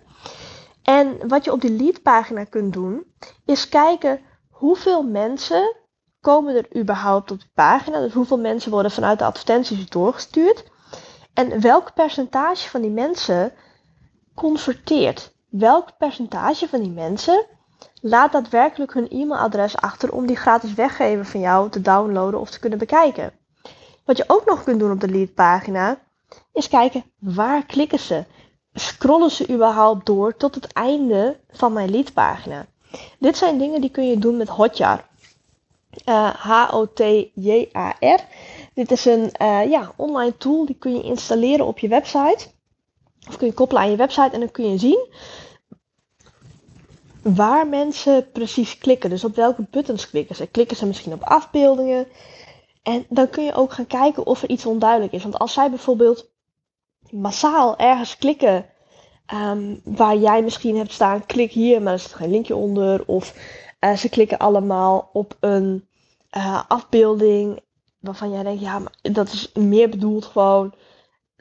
En 0.83 1.29
wat 1.29 1.45
je 1.45 1.53
op 1.53 1.61
die 1.61 1.77
leadpagina 1.77 2.45
kunt 2.45 2.73
doen, 2.73 3.05
is 3.45 3.69
kijken 3.69 4.21
hoeveel 4.51 5.03
mensen 5.03 5.77
komen 6.25 6.57
er 6.57 6.77
überhaupt 6.81 7.31
op 7.31 7.41
de 7.41 7.47
pagina? 7.55 8.01
Dus 8.01 8.13
hoeveel 8.13 8.39
mensen 8.39 8.71
worden 8.71 8.91
vanuit 8.91 9.19
de 9.19 9.25
advertenties 9.25 9.89
doorgestuurd? 9.89 10.65
En 11.35 11.61
welk 11.61 11.95
percentage 11.95 12.69
van 12.69 12.81
die 12.81 12.91
mensen 12.91 13.53
converteert? 14.35 15.35
Welk 15.49 15.97
percentage 15.99 16.69
van 16.69 16.81
die 16.81 16.91
mensen 16.91 17.47
laat 18.01 18.33
daadwerkelijk 18.33 18.95
hun 18.95 19.09
e-mailadres 19.09 19.77
achter 19.77 20.13
om 20.13 20.27
die 20.27 20.37
gratis 20.37 20.75
weggeven 20.75 21.27
van 21.27 21.41
jou 21.41 21.71
te 21.71 21.81
downloaden 21.81 22.41
of 22.41 22.51
te 22.51 22.59
kunnen 22.59 22.79
bekijken? 22.79 23.33
Wat 24.05 24.17
je 24.17 24.25
ook 24.27 24.45
nog 24.45 24.65
kunt 24.65 24.81
doen 24.81 24.93
op 24.93 25.01
de 25.01 25.09
leadpagina 25.09 25.99
is 26.53 26.69
kijken 26.69 27.05
waar 27.19 27.67
klikken 27.67 27.99
ze? 27.99 28.25
scrollen 28.73 29.31
ze 29.31 29.51
überhaupt 29.51 30.07
door 30.07 30.37
tot 30.37 30.55
het 30.55 30.73
einde 30.73 31.41
van 31.51 31.73
mijn 31.73 31.91
leadpagina? 31.91 32.67
Dit 33.19 33.37
zijn 33.37 33.59
dingen 33.59 33.81
die 33.81 33.91
kun 33.91 34.09
je 34.09 34.19
doen 34.19 34.37
met 34.37 34.49
Hotjar. 34.49 35.05
H-O-T-J-A-R. 36.37 38.21
Dit 38.75 38.91
is 38.91 39.05
een 39.05 39.33
uh, 39.43 39.71
ja, 39.71 39.93
online 39.97 40.37
tool 40.37 40.67
die 40.67 40.77
kun 40.79 40.95
je 40.95 41.03
installeren 41.03 41.67
op 41.67 41.79
je 41.79 41.89
website. 41.89 42.47
Of 43.29 43.37
kun 43.37 43.47
je 43.47 43.53
koppelen 43.53 43.83
aan 43.83 43.91
je 43.91 43.97
website 43.97 44.31
en 44.33 44.41
dan 44.41 44.51
kun 44.51 44.71
je 44.71 44.79
zien 44.79 45.07
waar 47.23 47.67
mensen 47.67 48.31
precies 48.33 48.79
klikken. 48.79 49.11
Dus 49.11 49.25
op 49.25 49.35
welke 49.35 49.67
buttons 49.71 50.11
klikken 50.11 50.37
ze. 50.37 50.47
Klikken 50.47 50.77
ze 50.77 50.87
misschien 50.87 51.13
op 51.13 51.23
afbeeldingen. 51.23 52.07
En 52.83 53.07
dan 53.09 53.31
kun 53.31 53.45
je 53.45 53.55
ook 53.55 53.73
gaan 53.73 53.87
kijken 53.87 54.27
of 54.27 54.43
er 54.43 54.49
iets 54.49 54.67
onduidelijk 54.67 55.13
is. 55.13 55.23
Want 55.23 55.39
als 55.39 55.53
zij 55.53 55.71
bijvoorbeeld 55.71 56.31
massaal 57.11 57.79
ergens 57.79 58.17
klikken 58.17 58.67
um, 59.35 59.81
waar 59.85 60.17
jij 60.17 60.43
misschien 60.43 60.77
hebt 60.77 60.93
staan, 60.93 61.27
klik 61.27 61.53
hier, 61.53 61.83
maar 61.83 61.93
er 61.93 61.99
zit 61.99 62.15
geen 62.15 62.31
linkje 62.31 62.57
onder. 62.57 63.03
Of 63.07 63.35
uh, 63.85 63.97
ze 63.97 64.09
klikken 64.09 64.39
allemaal 64.39 65.11
op 65.13 65.37
een 65.41 65.89
uh, 66.37 66.63
afbeelding 66.69 67.61
waarvan 68.01 68.31
jij 68.31 68.43
denkt, 68.43 68.61
ja, 68.61 68.79
maar 68.79 68.93
dat 69.03 69.33
is 69.33 69.51
meer 69.55 69.89
bedoeld 69.89 70.25
gewoon 70.25 70.75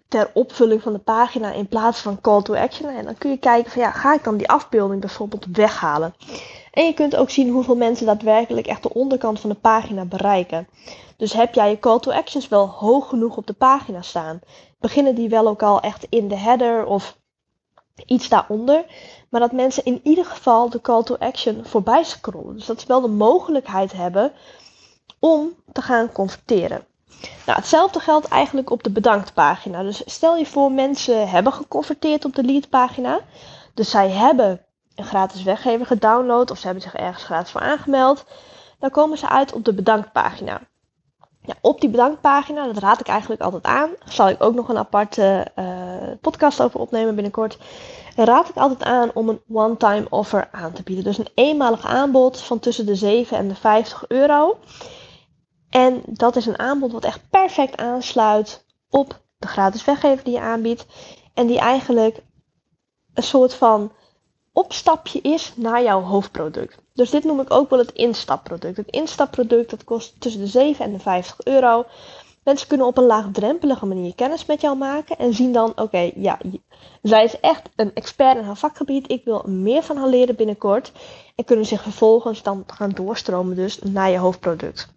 ter 0.07 0.31
opvulling 0.33 0.81
van 0.81 0.93
de 0.93 0.99
pagina 0.99 1.51
in 1.51 1.67
plaats 1.67 1.99
van 1.99 2.21
call 2.21 2.41
to 2.41 2.55
action. 2.55 2.89
En 2.89 3.05
dan 3.05 3.17
kun 3.17 3.29
je 3.29 3.37
kijken 3.37 3.71
van 3.71 3.81
ja, 3.81 3.91
ga 3.91 4.13
ik 4.13 4.23
dan 4.23 4.37
die 4.37 4.49
afbeelding 4.49 5.01
bijvoorbeeld 5.01 5.45
weghalen. 5.51 6.13
En 6.71 6.85
je 6.85 6.93
kunt 6.93 7.15
ook 7.15 7.29
zien 7.29 7.49
hoeveel 7.49 7.75
mensen 7.75 8.05
daadwerkelijk 8.05 8.67
echt 8.67 8.83
de 8.83 8.93
onderkant 8.93 9.39
van 9.39 9.49
de 9.49 9.55
pagina 9.55 10.05
bereiken. 10.05 10.67
Dus 11.17 11.33
heb 11.33 11.53
jij 11.53 11.69
je 11.69 11.79
call 11.79 11.99
to 11.99 12.11
actions 12.11 12.47
wel 12.47 12.67
hoog 12.67 13.09
genoeg 13.09 13.37
op 13.37 13.47
de 13.47 13.53
pagina 13.53 14.01
staan? 14.01 14.39
Beginnen 14.79 15.15
die 15.15 15.29
wel 15.29 15.47
ook 15.47 15.63
al 15.63 15.81
echt 15.81 16.05
in 16.09 16.27
de 16.27 16.37
header 16.37 16.85
of 16.85 17.17
iets 18.05 18.29
daaronder? 18.29 18.85
Maar 19.29 19.41
dat 19.41 19.51
mensen 19.51 19.85
in 19.85 19.99
ieder 20.03 20.25
geval 20.25 20.69
de 20.69 20.81
call 20.81 21.03
to 21.03 21.15
action 21.19 21.65
voorbij 21.65 22.03
scrollen. 22.03 22.55
Dus 22.55 22.65
dat 22.65 22.81
ze 22.81 22.87
wel 22.87 23.01
de 23.01 23.07
mogelijkheid 23.07 23.91
hebben 23.91 24.31
om 25.19 25.55
te 25.71 25.81
gaan 25.81 26.11
converteren. 26.11 26.85
Nou, 27.45 27.57
hetzelfde 27.57 27.99
geldt 27.99 28.27
eigenlijk 28.27 28.69
op 28.69 28.83
de 28.83 28.91
bedanktpagina. 28.91 29.83
Dus 29.83 30.01
stel 30.05 30.37
je 30.37 30.45
voor, 30.45 30.71
mensen 30.71 31.29
hebben 31.29 31.53
geconverteerd 31.53 32.25
op 32.25 32.35
de 32.35 32.43
leadpagina. 32.43 33.19
Dus 33.73 33.89
zij 33.89 34.09
hebben 34.09 34.65
een 34.95 35.05
gratis 35.05 35.43
weggever 35.43 35.85
gedownload 35.85 36.51
of 36.51 36.57
ze 36.57 36.65
hebben 36.65 36.83
zich 36.83 36.95
ergens 36.95 37.23
gratis 37.23 37.51
voor 37.51 37.61
aangemeld. 37.61 38.25
Dan 38.79 38.89
komen 38.89 39.17
ze 39.17 39.29
uit 39.29 39.53
op 39.53 39.65
de 39.65 39.73
bedanktpagina. 39.73 40.61
Op 41.61 41.81
die 41.81 41.89
bedankpagina, 41.89 42.65
dat 42.65 42.77
raad 42.77 42.99
ik 42.99 43.07
eigenlijk 43.07 43.41
altijd 43.41 43.63
aan. 43.63 43.89
Zal 44.05 44.29
ik 44.29 44.43
ook 44.43 44.53
nog 44.53 44.69
een 44.69 44.77
aparte 44.77 45.47
uh, 45.55 45.65
podcast 46.21 46.61
over 46.61 46.79
opnemen 46.79 47.15
binnenkort. 47.15 47.57
Raad 48.15 48.49
ik 48.49 48.55
altijd 48.55 48.83
aan 48.83 49.11
om 49.13 49.29
een 49.29 49.41
one-time 49.49 50.05
offer 50.09 50.47
aan 50.51 50.71
te 50.71 50.83
bieden. 50.83 51.03
Dus 51.03 51.17
een 51.17 51.27
eenmalig 51.35 51.85
aanbod 51.85 52.41
van 52.41 52.59
tussen 52.59 52.85
de 52.85 52.95
7 52.95 53.37
en 53.37 53.47
de 53.47 53.55
50 53.55 54.07
euro. 54.07 54.57
En 55.69 56.01
dat 56.05 56.35
is 56.35 56.45
een 56.45 56.59
aanbod 56.59 56.91
wat 56.91 57.03
echt 57.03 57.29
perfect 57.29 57.77
aansluit 57.77 58.65
op 58.89 59.21
de 59.37 59.47
gratis 59.47 59.85
weggever 59.85 60.23
die 60.23 60.33
je 60.33 60.39
aanbiedt. 60.39 60.85
En 61.33 61.47
die 61.47 61.59
eigenlijk 61.59 62.23
een 63.13 63.23
soort 63.23 63.53
van 63.53 63.91
opstapje 64.53 65.21
is 65.21 65.53
naar 65.55 65.83
jouw 65.83 66.01
hoofdproduct. 66.01 66.77
Dus 66.93 67.09
dit 67.09 67.23
noem 67.23 67.39
ik 67.39 67.51
ook 67.51 67.69
wel 67.69 67.79
het 67.79 67.91
instapproduct. 67.91 68.77
Het 68.77 68.89
instapproduct 68.89 69.69
dat 69.69 69.83
kost 69.83 70.21
tussen 70.21 70.41
de 70.41 70.47
7 70.47 70.85
en 70.85 70.91
de 70.91 70.99
50 70.99 71.45
euro. 71.45 71.85
Mensen 72.43 72.67
kunnen 72.67 72.87
op 72.87 72.97
een 72.97 73.05
laagdrempelige 73.05 73.85
manier 73.85 74.15
kennis 74.15 74.45
met 74.45 74.61
jou 74.61 74.77
maken 74.77 75.17
en 75.17 75.33
zien 75.33 75.53
dan, 75.53 75.73
oké, 75.75 76.11
ja, 76.15 76.39
zij 77.01 77.23
is 77.23 77.39
echt 77.39 77.69
een 77.75 77.93
expert 77.93 78.37
in 78.37 78.43
haar 78.43 78.57
vakgebied. 78.57 79.11
Ik 79.11 79.23
wil 79.23 79.43
meer 79.47 79.83
van 79.83 79.97
haar 79.97 80.07
leren 80.07 80.35
binnenkort. 80.35 80.91
En 81.35 81.45
kunnen 81.45 81.65
zich 81.65 81.81
vervolgens 81.81 82.43
dan 82.43 82.63
gaan 82.67 82.89
doorstromen 82.89 83.55
dus 83.55 83.79
naar 83.79 84.09
je 84.09 84.17
hoofdproduct. 84.17 84.93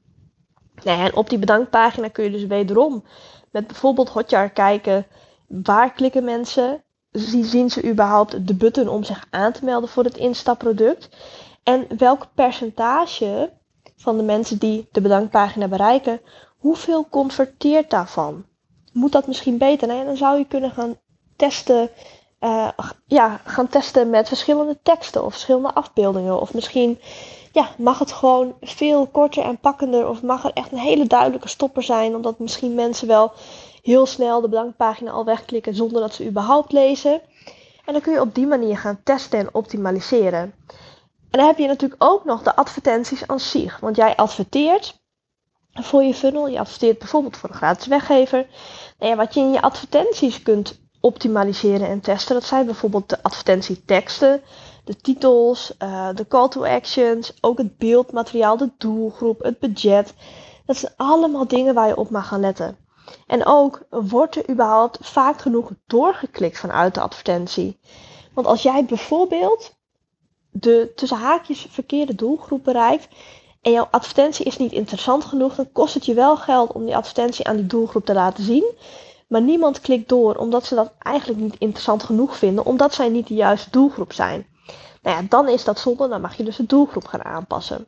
Nou 0.83 1.01
en 1.01 1.17
op 1.17 1.29
die 1.29 1.39
bedankpagina 1.39 2.09
kun 2.09 2.25
je 2.25 2.31
dus 2.31 2.47
wederom 2.47 3.05
met 3.51 3.67
bijvoorbeeld 3.67 4.09
Hotjar 4.09 4.51
kijken 4.51 5.07
waar 5.47 5.93
klikken 5.93 6.25
mensen, 6.25 6.85
zien 7.19 7.71
ze 7.71 7.85
überhaupt 7.85 8.47
de 8.47 8.55
button 8.55 8.89
om 8.89 9.05
zich 9.05 9.27
aan 9.31 9.53
te 9.53 9.65
melden 9.65 9.89
voor 9.89 10.05
het 10.05 10.17
instapproduct 10.17 11.09
en 11.63 11.87
welk 11.99 12.27
percentage 12.35 13.53
van 13.97 14.17
de 14.17 14.23
mensen 14.23 14.59
die 14.59 14.89
de 14.93 15.01
bedankpagina 15.01 15.69
bereiken, 15.69 16.21
hoeveel 16.57 17.07
converteert 17.11 17.91
daarvan? 17.91 18.45
Moet 18.93 19.13
dat 19.13 19.27
misschien 19.27 19.59
beter? 19.59 19.89
Nou 19.89 20.01
ja, 20.01 20.07
dan 20.07 20.17
zou 20.17 20.39
je 20.39 20.47
kunnen 20.47 20.71
gaan 20.71 20.97
testen, 21.37 21.91
uh, 22.41 22.69
ja, 23.07 23.41
gaan 23.45 23.69
testen 23.69 24.11
met 24.11 24.29
verschillende 24.29 24.79
teksten 24.83 25.25
of 25.25 25.33
verschillende 25.33 25.75
afbeeldingen 25.75 26.41
of 26.41 26.55
misschien 26.55 26.99
ja, 27.57 27.69
mag 27.79 27.99
het 27.99 28.13
gewoon 28.13 28.55
veel 28.61 29.07
korter 29.07 29.43
en 29.45 29.59
pakkender. 29.59 30.09
Of 30.09 30.23
mag 30.23 30.45
er 30.45 30.51
echt 30.55 30.73
een 30.73 30.79
hele 30.79 31.07
duidelijke 31.07 31.49
stopper 31.49 31.83
zijn. 31.83 32.15
Omdat 32.15 32.39
misschien 32.39 32.75
mensen 32.75 33.09
wel 33.09 33.33
heel 33.87 34.07
snel 34.07 34.41
de 34.41 34.49
bedankpagina 34.49 35.11
al 35.11 35.25
wegklikken 35.25 35.75
zonder 35.75 36.01
dat 36.01 36.15
ze 36.15 36.27
überhaupt 36.27 36.73
lezen. 36.73 37.21
En 37.85 37.93
dan 37.93 38.01
kun 38.01 38.13
je 38.13 38.21
op 38.21 38.35
die 38.35 38.47
manier 38.47 38.79
gaan 38.79 39.01
testen 39.03 39.39
en 39.39 39.55
optimaliseren. 39.55 40.55
En 41.31 41.39
dan 41.39 41.47
heb 41.47 41.59
je 41.59 41.67
natuurlijk 41.67 42.05
ook 42.05 42.25
nog 42.25 42.43
de 42.43 42.57
advertenties 42.57 43.27
aan 43.27 43.41
zich. 43.41 43.81
Want 43.81 43.97
jij 43.97 44.17
adverteert 44.17 45.01
voor 45.73 46.03
je 46.03 46.15
funnel. 46.15 46.49
Je 46.49 46.59
adverteert 46.59 46.99
bijvoorbeeld 46.99 47.37
voor 47.37 47.49
een 47.49 47.55
gratis 47.55 47.87
weggever. 47.87 48.47
Nou 48.99 49.17
wat 49.17 49.35
je 49.35 49.41
in 49.41 49.53
je 49.53 49.63
advertenties 49.63 50.43
kunt 50.43 50.81
optimaliseren 51.01 51.89
en 51.89 52.01
testen, 52.01 52.35
dat 52.35 52.45
zijn 52.45 52.67
bijvoorbeeld 52.67 53.09
de 53.09 53.23
advertentieteksten 53.23 54.43
de 54.87 54.97
titels, 54.97 55.73
uh, 55.83 56.09
de 56.15 56.27
call 56.29 56.49
to 56.49 56.65
actions, 56.65 57.33
ook 57.41 57.59
het 57.59 57.79
beeldmateriaal, 57.79 58.57
de 58.57 58.71
doelgroep, 58.79 59.43
het 59.43 59.59
budget. 59.59 60.15
Dat 60.67 60.77
zijn 60.77 60.93
allemaal 60.97 61.47
dingen 61.47 61.75
waar 61.75 61.89
je 61.89 61.97
op 61.97 62.11
mag 62.11 62.29
gaan 62.29 62.41
letten. 62.41 62.86
En 63.27 63.47
ook, 63.47 63.87
wordt 63.91 64.37
er 64.37 64.51
überhaupt 64.51 64.99
vaak 65.01 65.41
genoeg 65.41 65.71
doorgeklikt 65.87 66.59
vanuit 66.59 66.95
de 66.95 67.01
advertentie? 67.01 67.79
Want 68.35 68.47
als 68.47 68.63
jij 68.63 68.85
bijvoorbeeld 68.85 69.75
de 70.51 70.93
tussen 70.95 71.19
haakjes 71.19 71.67
verkeerde 71.71 72.15
doelgroep 72.15 72.65
bereikt 72.65 73.09
en 73.63 73.73
jouw 73.73 73.89
advertentie 73.91 74.45
is 74.45 74.57
niet 74.57 74.73
interessant 74.73 75.25
genoeg, 75.25 75.55
dan 75.55 75.73
kost 75.73 75.95
het 75.95 76.07
je 76.07 76.15
wel 76.15 76.37
geld 76.37 76.73
om 76.73 76.85
die 76.85 76.97
advertentie 76.97 77.47
aan 77.47 77.57
die 77.57 77.67
doelgroep 77.67 78.05
te 78.05 78.15
laten 78.15 78.45
zien. 78.45 78.73
Maar 79.29 79.43
niemand 79.43 79.81
klikt 79.81 80.09
door 80.09 80.35
omdat 80.35 80.67
ze 80.67 80.75
dat 80.75 80.93
eigenlijk 80.99 81.41
niet 81.41 81.57
interessant 81.59 82.03
genoeg 82.03 82.37
vinden, 82.37 82.65
omdat 82.65 82.95
zij 82.95 83.09
niet 83.09 83.27
de 83.27 83.35
juiste 83.35 83.71
doelgroep 83.71 84.13
zijn. 84.13 84.47
Nou 85.03 85.17
ja, 85.17 85.27
dan 85.29 85.49
is 85.49 85.65
dat 85.65 85.79
zonde. 85.79 86.09
Dan 86.09 86.21
mag 86.21 86.37
je 86.37 86.45
dus 86.45 86.57
de 86.57 86.67
doelgroep 86.67 87.07
gaan 87.07 87.25
aanpassen. 87.25 87.87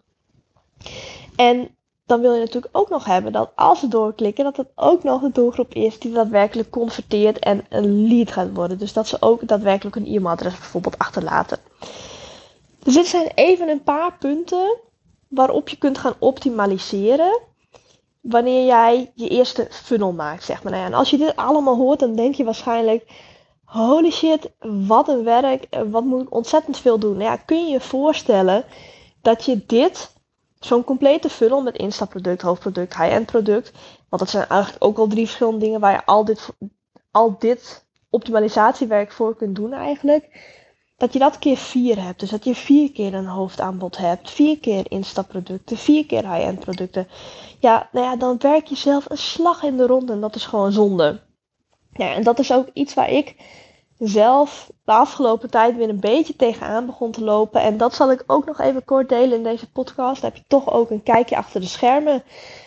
En 1.36 1.76
dan 2.08 2.20
wil 2.20 2.32
je 2.32 2.40
natuurlijk 2.40 2.76
ook 2.76 2.88
nog 2.88 3.04
hebben 3.04 3.32
dat 3.32 3.50
als 3.54 3.80
ze 3.80 3.88
doorklikken, 3.88 4.44
dat 4.44 4.56
het 4.56 4.68
ook 4.74 5.02
nog 5.02 5.20
de 5.20 5.30
doelgroep 5.32 5.74
is 5.74 5.98
die 5.98 6.12
daadwerkelijk 6.12 6.70
converteert 6.70 7.38
en 7.38 7.64
een 7.68 8.08
lead 8.08 8.32
gaat 8.32 8.54
worden. 8.54 8.78
Dus 8.78 8.92
dat 8.92 9.08
ze 9.08 9.16
ook 9.20 9.48
daadwerkelijk 9.48 9.96
een 9.96 10.06
e-mailadres 10.06 10.58
bijvoorbeeld 10.58 10.98
achterlaten. 10.98 11.58
Dus 12.78 12.94
dit 12.94 13.06
zijn 13.06 13.30
even 13.34 13.68
een 13.68 13.82
paar 13.82 14.16
punten 14.18 14.78
waarop 15.28 15.68
je 15.68 15.76
kunt 15.76 15.98
gaan 15.98 16.14
optimaliseren 16.18 17.40
wanneer 18.20 18.66
jij 18.66 19.12
je 19.14 19.28
eerste 19.28 19.66
funnel 19.70 20.12
maakt, 20.12 20.44
zeg 20.44 20.62
maar. 20.62 20.72
Nou 20.72 20.84
en 20.84 20.94
als 20.94 21.10
je 21.10 21.16
dit 21.16 21.36
allemaal 21.36 21.76
hoort, 21.76 21.98
dan 22.00 22.16
denk 22.16 22.34
je 22.34 22.44
waarschijnlijk, 22.44 23.06
holy 23.64 24.10
shit, 24.10 24.50
wat 24.86 25.08
een 25.08 25.24
werk, 25.24 25.66
wat 25.90 26.04
moet 26.04 26.22
ik 26.22 26.34
ontzettend 26.34 26.78
veel 26.78 26.98
doen. 26.98 27.16
Nou 27.16 27.30
ja, 27.30 27.36
kun 27.36 27.64
je 27.64 27.70
je 27.70 27.80
voorstellen 27.80 28.64
dat 29.22 29.44
je 29.44 29.66
dit, 29.66 30.12
zo'n 30.60 30.84
complete 30.84 31.28
funnel 31.28 31.62
met 31.62 31.76
instapproduct, 31.76 32.42
hoofdproduct, 32.42 32.96
high-end 32.96 33.26
product, 33.26 33.72
want 34.08 34.22
dat 34.22 34.30
zijn 34.30 34.48
eigenlijk 34.48 34.84
ook 34.84 34.98
al 34.98 35.06
drie 35.06 35.24
verschillende 35.24 35.58
dingen 35.58 35.80
waar 35.80 35.92
je 35.92 36.04
al 36.04 36.24
dit, 36.24 36.48
al 37.10 37.38
dit 37.38 37.86
optimalisatiewerk 38.10 39.12
voor 39.12 39.36
kunt 39.36 39.56
doen 39.56 39.72
eigenlijk. 39.72 40.56
Dat 40.96 41.12
je 41.12 41.18
dat 41.18 41.38
keer 41.38 41.56
vier 41.56 42.02
hebt. 42.02 42.20
Dus 42.20 42.30
dat 42.30 42.44
je 42.44 42.54
vier 42.54 42.92
keer 42.92 43.14
een 43.14 43.26
hoofdaanbod 43.26 43.96
hebt. 43.96 44.30
Vier 44.30 44.58
keer 44.58 44.90
instapproducten. 44.90 45.76
Vier 45.76 46.06
keer 46.06 46.32
high-end 46.32 46.60
producten. 46.60 47.08
Ja, 47.58 47.88
nou 47.92 48.06
ja, 48.06 48.16
dan 48.16 48.36
werk 48.38 48.66
je 48.66 48.76
zelf 48.76 49.10
een 49.10 49.18
slag 49.18 49.62
in 49.62 49.76
de 49.76 49.86
ronde. 49.86 50.12
En 50.12 50.20
dat 50.20 50.34
is 50.34 50.46
gewoon 50.46 50.72
zonde. 50.72 51.20
Ja, 51.92 52.14
en 52.14 52.22
dat 52.22 52.38
is 52.38 52.52
ook 52.52 52.68
iets 52.72 52.94
waar 52.94 53.10
ik 53.10 53.36
zelf 53.98 54.70
de 54.84 54.92
afgelopen 54.92 55.50
tijd 55.50 55.76
weer 55.76 55.88
een 55.88 56.00
beetje 56.00 56.36
tegenaan 56.36 56.86
begon 56.86 57.10
te 57.10 57.24
lopen. 57.24 57.60
En 57.60 57.76
dat 57.76 57.94
zal 57.94 58.10
ik 58.10 58.24
ook 58.26 58.46
nog 58.46 58.60
even 58.60 58.84
kort 58.84 59.08
delen 59.08 59.36
in 59.36 59.42
deze 59.42 59.70
podcast. 59.70 60.20
Dan 60.20 60.30
heb 60.30 60.38
je 60.38 60.48
toch 60.48 60.72
ook 60.72 60.90
een 60.90 61.02
kijkje 61.02 61.36
achter 61.36 61.60
de 61.60 61.66
schermen. 61.66 62.22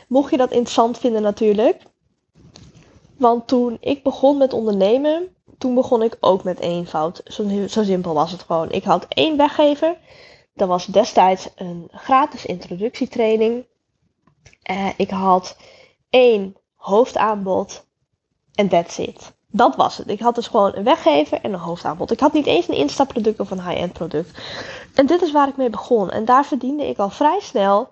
Mocht 0.07 0.31
je 0.31 0.37
dat 0.37 0.51
interessant 0.51 0.97
vinden 0.97 1.21
natuurlijk. 1.21 1.81
Want 3.17 3.47
toen 3.47 3.77
ik 3.79 4.03
begon 4.03 4.37
met 4.37 4.53
ondernemen, 4.53 5.35
toen 5.57 5.75
begon 5.75 6.03
ik 6.03 6.17
ook 6.19 6.43
met 6.43 6.59
eenvoud. 6.59 7.21
Zo, 7.25 7.67
zo 7.67 7.83
simpel 7.83 8.13
was 8.13 8.31
het 8.31 8.41
gewoon. 8.41 8.71
Ik 8.71 8.83
had 8.83 9.05
één 9.09 9.37
weggever. 9.37 9.97
Dat 10.53 10.67
was 10.67 10.85
destijds 10.85 11.49
een 11.55 11.87
gratis 11.91 12.45
introductietraining. 12.45 13.65
Uh, 14.71 14.89
ik 14.97 15.09
had 15.09 15.57
één 16.09 16.55
hoofdaanbod 16.75 17.85
en 18.53 18.67
that's 18.67 18.97
it. 18.97 19.33
Dat 19.51 19.75
was 19.75 19.97
het. 19.97 20.09
Ik 20.09 20.19
had 20.19 20.35
dus 20.35 20.47
gewoon 20.47 20.71
een 20.75 20.83
weggever 20.83 21.41
en 21.41 21.53
een 21.53 21.59
hoofdaanbod. 21.59 22.11
Ik 22.11 22.19
had 22.19 22.33
niet 22.33 22.45
eens 22.45 22.67
een 22.67 22.75
instapproduct 22.75 23.39
of 23.39 23.51
een 23.51 23.67
high-end 23.67 23.93
product. 23.93 24.39
En 24.93 25.05
dit 25.05 25.21
is 25.21 25.31
waar 25.31 25.47
ik 25.47 25.57
mee 25.57 25.69
begon. 25.69 26.09
En 26.09 26.25
daar 26.25 26.45
verdiende 26.45 26.87
ik 26.87 26.97
al 26.97 27.09
vrij 27.09 27.39
snel 27.39 27.89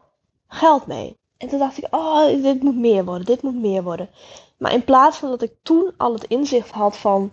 geld 0.47 0.87
mee. 0.87 1.17
En 1.37 1.47
toen 1.47 1.59
dacht 1.59 1.77
ik, 1.77 1.87
oh, 1.95 2.25
dit 2.25 2.63
moet 2.63 2.77
meer 2.77 3.05
worden, 3.05 3.25
dit 3.25 3.41
moet 3.41 3.61
meer 3.61 3.83
worden. 3.83 4.09
Maar 4.57 4.73
in 4.73 4.83
plaats 4.83 5.17
van 5.17 5.29
dat 5.29 5.41
ik 5.41 5.53
toen 5.63 5.91
al 5.97 6.13
het 6.13 6.23
inzicht 6.23 6.71
had 6.71 6.97
van 6.97 7.31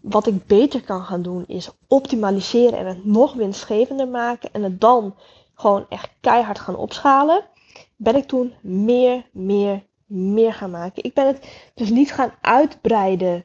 wat 0.00 0.26
ik 0.26 0.46
beter 0.46 0.82
kan 0.82 1.02
gaan 1.02 1.22
doen, 1.22 1.44
is 1.46 1.70
optimaliseren 1.88 2.78
en 2.78 2.86
het 2.86 3.04
nog 3.04 3.32
winstgevender 3.32 4.08
maken 4.08 4.48
en 4.52 4.62
het 4.62 4.80
dan 4.80 5.14
gewoon 5.54 5.86
echt 5.88 6.10
keihard 6.20 6.58
gaan 6.58 6.76
opschalen, 6.76 7.44
ben 7.96 8.16
ik 8.16 8.26
toen 8.26 8.54
meer, 8.60 9.28
meer, 9.32 9.86
meer 10.10 10.54
gaan 10.54 10.70
maken. 10.70 11.04
Ik 11.04 11.14
ben 11.14 11.26
het 11.26 11.46
dus 11.74 11.90
niet 11.90 12.12
gaan 12.12 12.32
uitbreiden. 12.40 13.44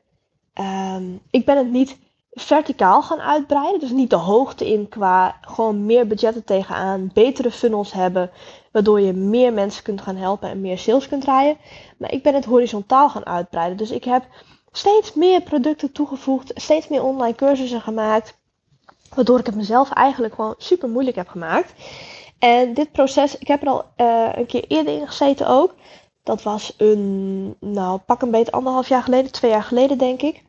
Ehm, 0.53 1.03
ik 1.29 1.45
ben 1.45 1.57
het 1.57 1.71
niet 1.71 1.97
verticaal 2.31 3.01
gaan 3.01 3.21
uitbreiden. 3.21 3.79
Dus 3.79 3.91
niet 3.91 4.09
de 4.09 4.15
hoogte 4.15 4.71
in 4.71 4.89
qua 4.89 5.37
gewoon 5.41 5.85
meer 5.85 6.07
budgetten 6.07 6.43
tegenaan, 6.43 7.11
betere 7.13 7.51
funnels 7.51 7.93
hebben, 7.93 8.31
waardoor 8.71 9.01
je 9.01 9.13
meer 9.13 9.53
mensen 9.53 9.83
kunt 9.83 10.01
gaan 10.01 10.15
helpen 10.15 10.49
en 10.49 10.61
meer 10.61 10.77
sales 10.77 11.07
kunt 11.07 11.21
draaien. 11.21 11.57
Maar 11.97 12.11
ik 12.11 12.23
ben 12.23 12.33
het 12.33 12.45
horizontaal 12.45 13.09
gaan 13.09 13.25
uitbreiden. 13.25 13.77
Dus 13.77 13.91
ik 13.91 14.03
heb 14.03 14.27
steeds 14.71 15.13
meer 15.13 15.41
producten 15.41 15.91
toegevoegd, 15.91 16.51
steeds 16.55 16.87
meer 16.87 17.03
online 17.03 17.35
cursussen 17.35 17.81
gemaakt, 17.81 18.37
waardoor 19.13 19.39
ik 19.39 19.45
het 19.45 19.55
mezelf 19.55 19.91
eigenlijk 19.91 20.33
gewoon 20.33 20.55
super 20.57 20.89
moeilijk 20.89 21.15
heb 21.15 21.27
gemaakt. 21.27 21.73
En 22.39 22.73
dit 22.73 22.91
proces, 22.91 23.37
ik 23.37 23.47
heb 23.47 23.61
er 23.61 23.67
al 23.67 23.85
uh, 23.97 24.29
een 24.35 24.45
keer 24.45 24.65
eerder 24.67 24.93
in 24.93 25.07
gezeten 25.07 25.47
ook. 25.47 25.73
Dat 26.25 26.43
was 26.43 26.73
een, 26.77 27.55
nou 27.59 27.99
pak 28.05 28.21
een 28.21 28.31
beetje 28.31 28.51
anderhalf 28.51 28.87
jaar 28.87 29.03
geleden, 29.03 29.31
twee 29.31 29.51
jaar 29.51 29.63
geleden 29.63 29.97
denk 29.97 30.21
ik. 30.21 30.43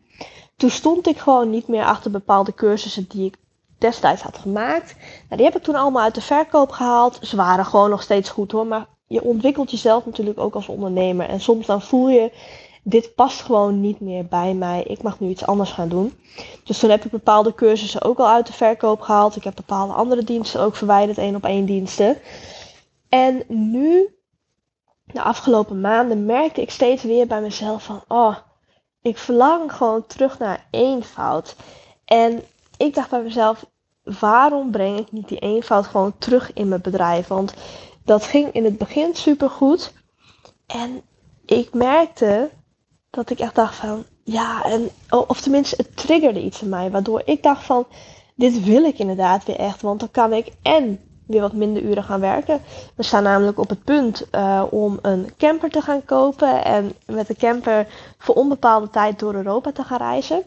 Toen 0.57 0.71
stond 0.71 1.09
ik 1.09 1.19
gewoon 1.19 1.51
niet 1.51 1.69
meer 1.69 1.85
achter 1.85 2.11
bepaalde 2.11 2.55
cursussen 2.55 3.07
die 3.09 3.27
ik 3.27 3.37
destijds 3.79 4.23
had 4.23 4.39
gemaakt. 4.39 4.95
Nou, 4.97 5.37
die 5.37 5.45
heb 5.45 5.57
ik 5.57 5.63
toen 5.63 5.75
allemaal 5.75 6.03
uit 6.03 6.15
de 6.15 6.21
verkoop 6.21 6.71
gehaald. 6.71 7.19
Ze 7.23 7.37
waren 7.37 7.65
gewoon 7.65 7.91
nog 7.91 8.03
steeds 8.03 8.31
goed 8.31 8.53
hoor, 8.53 8.67
maar 8.67 8.87
je 9.07 9.23
ontwikkelt 9.23 9.71
jezelf 9.71 10.07
natuurlijk 10.07 10.39
ook 10.39 10.55
als 10.55 10.69
ondernemer. 10.69 11.29
En 11.29 11.41
soms 11.41 11.67
dan 11.67 11.83
voel 11.83 12.09
je, 12.09 12.33
dit 12.83 13.15
past 13.15 13.41
gewoon 13.41 13.81
niet 13.81 14.01
meer 14.01 14.27
bij 14.27 14.55
mij. 14.55 14.83
Ik 14.83 15.03
mag 15.03 15.21
nu 15.21 15.29
iets 15.29 15.47
anders 15.47 15.71
gaan 15.71 15.89
doen. 15.89 16.13
Dus 16.65 16.79
toen 16.79 16.91
heb 16.91 17.05
ik 17.05 17.11
bepaalde 17.11 17.55
cursussen 17.55 18.03
ook 18.03 18.19
al 18.19 18.29
uit 18.29 18.47
de 18.47 18.53
verkoop 18.53 19.01
gehaald. 19.01 19.37
Ik 19.37 19.45
heb 19.45 19.55
bepaalde 19.55 19.93
andere 19.93 20.25
diensten 20.25 20.61
ook 20.61 20.77
verwijderd, 20.77 21.19
één 21.19 21.35
op 21.35 21.45
één 21.45 21.65
diensten. 21.65 22.17
En 23.09 23.43
nu, 23.49 24.16
de 25.07 25.23
afgelopen 25.23 25.81
maanden, 25.81 26.25
merkte 26.25 26.61
ik 26.61 26.71
steeds 26.71 27.03
weer 27.03 27.27
bij 27.27 27.41
mezelf 27.41 27.85
van, 27.85 28.05
oh, 28.09 28.37
ik 29.03 29.19
verlang 29.19 29.73
gewoon 29.73 30.07
terug 30.07 30.39
naar 30.39 30.67
eenvoud. 30.71 31.57
En 32.05 32.43
ik 32.77 32.95
dacht 32.95 33.11
bij 33.11 33.23
mezelf, 33.23 33.65
waarom 34.03 34.71
breng 34.71 34.99
ik 34.99 35.13
niet 35.13 35.29
die 35.29 35.39
eenvoud 35.39 35.87
gewoon 35.87 36.19
terug 36.19 36.53
in 36.53 36.69
mijn 36.69 36.81
bedrijf? 36.81 37.27
Want 37.27 37.55
dat 38.05 38.25
ging 38.25 38.53
in 38.53 38.65
het 38.65 38.79
begin 38.79 39.15
super 39.15 39.51
goed. 39.51 39.93
En 40.67 41.03
ik 41.47 41.75
merkte 41.75 42.51
dat 43.11 43.31
ik 43.31 43.41
echt 43.41 43.55
dacht 43.55 43.75
van, 43.75 44.05
ja, 44.25 44.65
en, 44.65 44.91
of 45.09 45.41
tenminste, 45.41 45.77
het 45.77 45.97
triggerde 45.97 46.43
iets 46.43 46.63
in 46.63 46.69
mij. 46.69 46.91
Waardoor 46.91 47.23
ik 47.25 47.43
dacht 47.43 47.65
van, 47.65 47.87
dit 48.35 48.65
wil 48.65 48.85
ik 48.85 48.99
inderdaad 48.99 49.45
weer 49.45 49.57
echt. 49.57 49.83
Want 49.83 50.01
dan 50.01 50.11
kan 50.11 50.33
ik 50.33 50.53
en 50.63 51.01
weer 51.27 51.41
wat 51.41 51.53
minder 51.53 51.83
uren 51.83 52.05
gaan 52.05 52.21
werken. 52.21 52.61
We 52.95 53.03
staan 53.03 53.23
namelijk 53.23 53.59
op 53.59 53.69
het 53.69 53.85
punt 53.85 54.27
uh, 54.33 54.63
om 54.71 54.99
een 55.03 55.31
camper 55.37 55.71
te 55.71 55.81
gaan 55.81 56.05
kopen 56.05 56.65
en 56.65 56.93
met 57.07 57.27
de 57.27 57.35
camper 57.35 57.87
voor 58.19 58.35
onbepaalde 58.35 58.91
tijd 58.91 59.19
door 59.19 59.35
Europa 59.35 59.73
te 59.73 59.83
gaan 59.83 59.99
reizen. 59.99 60.43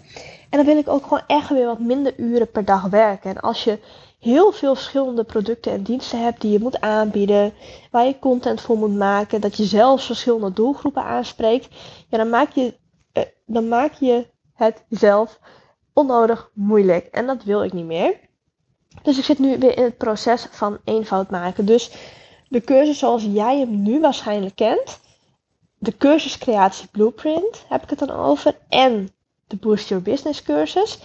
En 0.49 0.57
dan 0.57 0.65
wil 0.65 0.77
ik 0.77 0.89
ook 0.89 1.03
gewoon 1.03 1.23
echt 1.27 1.49
weer 1.49 1.65
wat 1.65 1.79
minder 1.79 2.13
uren 2.17 2.51
per 2.51 2.65
dag 2.65 2.83
werken. 2.83 3.29
En 3.29 3.39
als 3.41 3.63
je 3.63 3.79
heel 4.19 4.51
veel 4.51 4.75
verschillende 4.75 5.23
producten 5.23 5.71
en 5.71 5.83
diensten 5.83 6.23
hebt 6.23 6.41
die 6.41 6.51
je 6.51 6.59
moet 6.59 6.81
aanbieden, 6.81 7.53
waar 7.91 8.05
je 8.05 8.19
content 8.19 8.61
voor 8.61 8.77
moet 8.77 8.95
maken, 8.95 9.41
dat 9.41 9.57
je 9.57 9.63
zelfs 9.63 10.05
verschillende 10.05 10.53
doelgroepen 10.53 11.03
aanspreekt, 11.03 11.67
ja, 12.07 12.17
dan 12.17 12.29
maak 12.29 12.51
je, 12.51 12.73
uh, 13.13 13.23
dan 13.45 13.67
maak 13.67 13.93
je 13.93 14.27
het 14.53 14.83
zelf 14.89 15.39
onnodig 15.93 16.49
moeilijk. 16.53 17.05
En 17.05 17.25
dat 17.25 17.43
wil 17.43 17.63
ik 17.63 17.73
niet 17.73 17.85
meer. 17.85 18.28
Dus 19.03 19.17
ik 19.17 19.23
zit 19.23 19.39
nu 19.39 19.57
weer 19.57 19.77
in 19.77 19.83
het 19.83 19.97
proces 19.97 20.47
van 20.51 20.77
eenvoud 20.83 21.29
maken. 21.29 21.65
Dus 21.65 21.91
de 22.47 22.61
cursus 22.61 22.99
zoals 22.99 23.23
jij 23.23 23.59
hem 23.59 23.81
nu 23.81 23.99
waarschijnlijk 23.99 24.55
kent, 24.55 24.99
de 25.77 25.97
cursus 25.97 26.37
Creatie 26.37 26.87
Blueprint 26.91 27.65
heb 27.67 27.83
ik 27.83 27.89
het 27.89 27.99
dan 27.99 28.11
over, 28.11 28.55
en 28.69 29.09
de 29.47 29.55
Boost 29.55 29.87
Your 29.87 30.03
Business 30.03 30.43
cursus, 30.43 30.99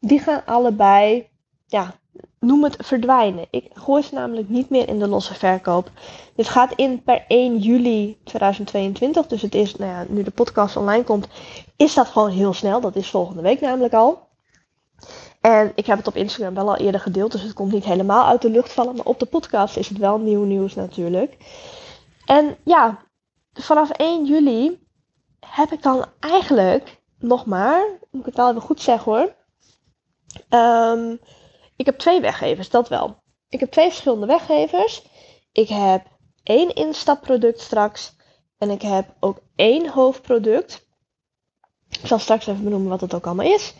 die 0.00 0.18
gaan 0.18 0.42
allebei, 0.46 1.28
ja, 1.66 1.94
noem 2.40 2.64
het 2.64 2.76
verdwijnen. 2.78 3.46
Ik 3.50 3.70
gooi 3.72 4.02
ze 4.02 4.14
namelijk 4.14 4.48
niet 4.48 4.70
meer 4.70 4.88
in 4.88 4.98
de 4.98 5.08
losse 5.08 5.34
verkoop. 5.34 5.90
Dit 6.34 6.48
gaat 6.48 6.72
in 6.74 7.02
per 7.02 7.24
1 7.28 7.58
juli 7.58 8.18
2022, 8.24 9.26
dus 9.26 9.42
het 9.42 9.54
is, 9.54 9.76
nou 9.76 9.90
ja, 9.90 10.04
nu 10.08 10.22
de 10.22 10.30
podcast 10.30 10.76
online 10.76 11.04
komt, 11.04 11.28
is 11.76 11.94
dat 11.94 12.06
gewoon 12.06 12.30
heel 12.30 12.52
snel. 12.52 12.80
Dat 12.80 12.96
is 12.96 13.10
volgende 13.10 13.42
week 13.42 13.60
namelijk 13.60 13.94
al. 13.94 14.25
En 15.46 15.72
ik 15.74 15.86
heb 15.86 15.98
het 15.98 16.06
op 16.06 16.16
Instagram 16.16 16.54
wel 16.54 16.68
al 16.68 16.76
eerder 16.76 17.00
gedeeld, 17.00 17.32
dus 17.32 17.42
het 17.42 17.52
komt 17.52 17.72
niet 17.72 17.84
helemaal 17.84 18.26
uit 18.26 18.42
de 18.42 18.50
lucht 18.50 18.72
vallen. 18.72 18.96
Maar 18.96 19.06
op 19.06 19.18
de 19.18 19.26
podcast 19.26 19.76
is 19.76 19.88
het 19.88 19.98
wel 19.98 20.18
nieuw 20.18 20.44
nieuws 20.44 20.74
natuurlijk. 20.74 21.36
En 22.24 22.56
ja, 22.64 22.98
vanaf 23.52 23.90
1 23.90 24.24
juli 24.24 24.86
heb 25.40 25.72
ik 25.72 25.82
dan 25.82 26.04
eigenlijk 26.20 27.00
nog 27.18 27.46
maar, 27.46 27.86
moet 28.10 28.20
ik 28.20 28.26
het 28.26 28.36
wel 28.36 28.48
even 28.48 28.60
goed 28.60 28.80
zeggen 28.80 29.12
hoor. 29.12 29.34
Um, 30.60 31.20
ik 31.76 31.86
heb 31.86 31.98
twee 31.98 32.20
weggevers, 32.20 32.70
dat 32.70 32.88
wel. 32.88 33.22
Ik 33.48 33.60
heb 33.60 33.70
twee 33.70 33.88
verschillende 33.88 34.26
weggevers. 34.26 35.02
Ik 35.52 35.68
heb 35.68 36.06
één 36.42 36.74
instapproduct 36.74 37.60
straks. 37.60 38.16
En 38.58 38.70
ik 38.70 38.82
heb 38.82 39.14
ook 39.20 39.38
één 39.56 39.88
hoofdproduct. 39.90 40.86
Ik 41.88 42.06
zal 42.06 42.18
straks 42.18 42.46
even 42.46 42.64
benoemen 42.64 42.90
wat 42.90 43.00
het 43.00 43.14
ook 43.14 43.26
allemaal 43.26 43.52
is. 43.52 43.74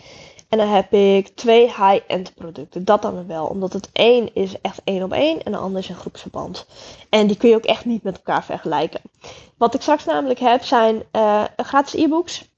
En 0.49 0.59
dan 0.59 0.69
heb 0.69 0.93
ik 0.93 1.29
twee 1.29 1.67
high-end 1.67 2.35
producten. 2.35 2.85
Dat 2.85 3.03
dan 3.03 3.27
wel. 3.27 3.47
Omdat 3.47 3.73
het 3.73 3.89
één 3.93 4.35
is 4.35 4.61
echt 4.61 4.81
één 4.85 5.03
op 5.03 5.13
één 5.13 5.43
en 5.43 5.53
de 5.53 5.59
ander 5.59 5.81
is 5.83 5.89
een 5.89 5.95
groepsverband. 5.95 6.67
En 7.09 7.27
die 7.27 7.37
kun 7.37 7.49
je 7.49 7.55
ook 7.55 7.65
echt 7.65 7.85
niet 7.85 8.03
met 8.03 8.17
elkaar 8.17 8.45
vergelijken. 8.45 9.01
Wat 9.57 9.75
ik 9.75 9.81
straks 9.81 10.05
namelijk 10.05 10.39
heb 10.39 10.63
zijn 10.65 11.03
uh, 11.13 11.45
gratis 11.57 11.95
e-books. 11.95 12.55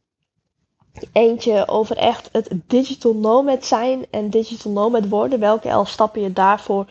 Eentje 1.12 1.68
over 1.68 1.96
echt 1.96 2.29
het 2.33 2.51
digital 2.66 3.14
nomad 3.14 3.64
zijn 3.64 4.07
en 4.11 4.31
digital 4.31 4.72
nomad 4.72 5.09
worden. 5.09 5.40
Welke 5.40 5.68
elf 5.68 5.88
stappen 5.88 6.22
je 6.22 6.33
daarvoor 6.33 6.87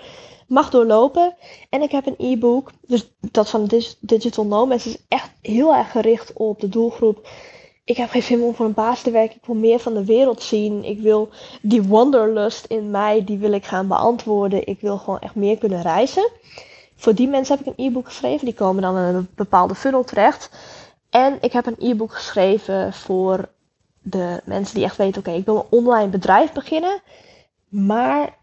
mag 0.48 0.70
doorlopen. 0.70 1.36
En 1.70 1.82
ik 1.82 1.92
heb 1.92 2.06
een 2.06 2.32
e-book. 2.32 2.72
Dus 2.88 3.12
dat 3.20 3.50
van 3.50 3.70
digital 4.00 4.46
nomads 4.46 4.86
is 4.86 4.98
echt 5.08 5.32
heel 5.42 5.76
erg 5.76 5.92
gericht 5.92 6.34
op 6.34 6.60
de 6.60 6.70
doelgroep 6.70 7.28
ik 7.88 7.98
heb 7.98 8.10
geen 8.10 8.24
zin 8.24 8.42
om 8.42 8.56
voor 8.56 8.66
een 8.66 8.74
baas 8.74 9.02
te 9.02 9.12
werken. 9.12 9.36
Ik 9.36 9.46
wil 9.46 9.56
meer 9.56 9.80
van 9.80 9.94
de 9.94 10.06
wereld 10.06 10.42
zien. 10.42 10.84
Ik 10.84 11.00
wil 11.00 11.30
die 11.62 11.84
wanderlust 11.84 12.66
in 12.66 12.92
mij, 12.92 13.24
die 13.24 13.38
wil 13.38 13.52
ik 13.52 13.66
gaan 13.66 13.88
beantwoorden. 13.88 14.68
Ik 14.68 14.82
wil 14.82 14.98
gewoon 14.98 15.20
echt 15.20 15.36
meer 15.36 15.58
kunnen 15.58 15.82
reizen. 15.82 16.30
Voor 16.96 17.14
die 17.16 17.28
mensen 17.28 17.58
heb 17.58 17.66
ik 17.66 17.74
een 17.78 17.86
e-book 17.86 18.06
geschreven. 18.06 18.46
Die 18.46 18.54
komen 18.54 18.82
dan 18.82 18.98
in 18.98 19.16
een 19.16 19.28
bepaalde 19.36 19.76
funnel 19.76 20.04
terecht. 20.04 20.50
En 21.10 21.38
ik 21.42 21.52
heb 21.52 21.66
een 21.66 21.90
e-book 21.90 22.14
geschreven 22.14 22.94
voor 22.94 23.50
de 24.02 24.42
mensen 24.44 24.76
die 24.76 24.84
echt 24.84 24.98
weten: 24.98 25.20
oké, 25.20 25.32
ik 25.32 25.46
wil 25.46 25.56
een 25.56 25.78
online 25.80 26.10
bedrijf 26.10 26.52
beginnen. 26.52 27.02
Maar 27.68 28.38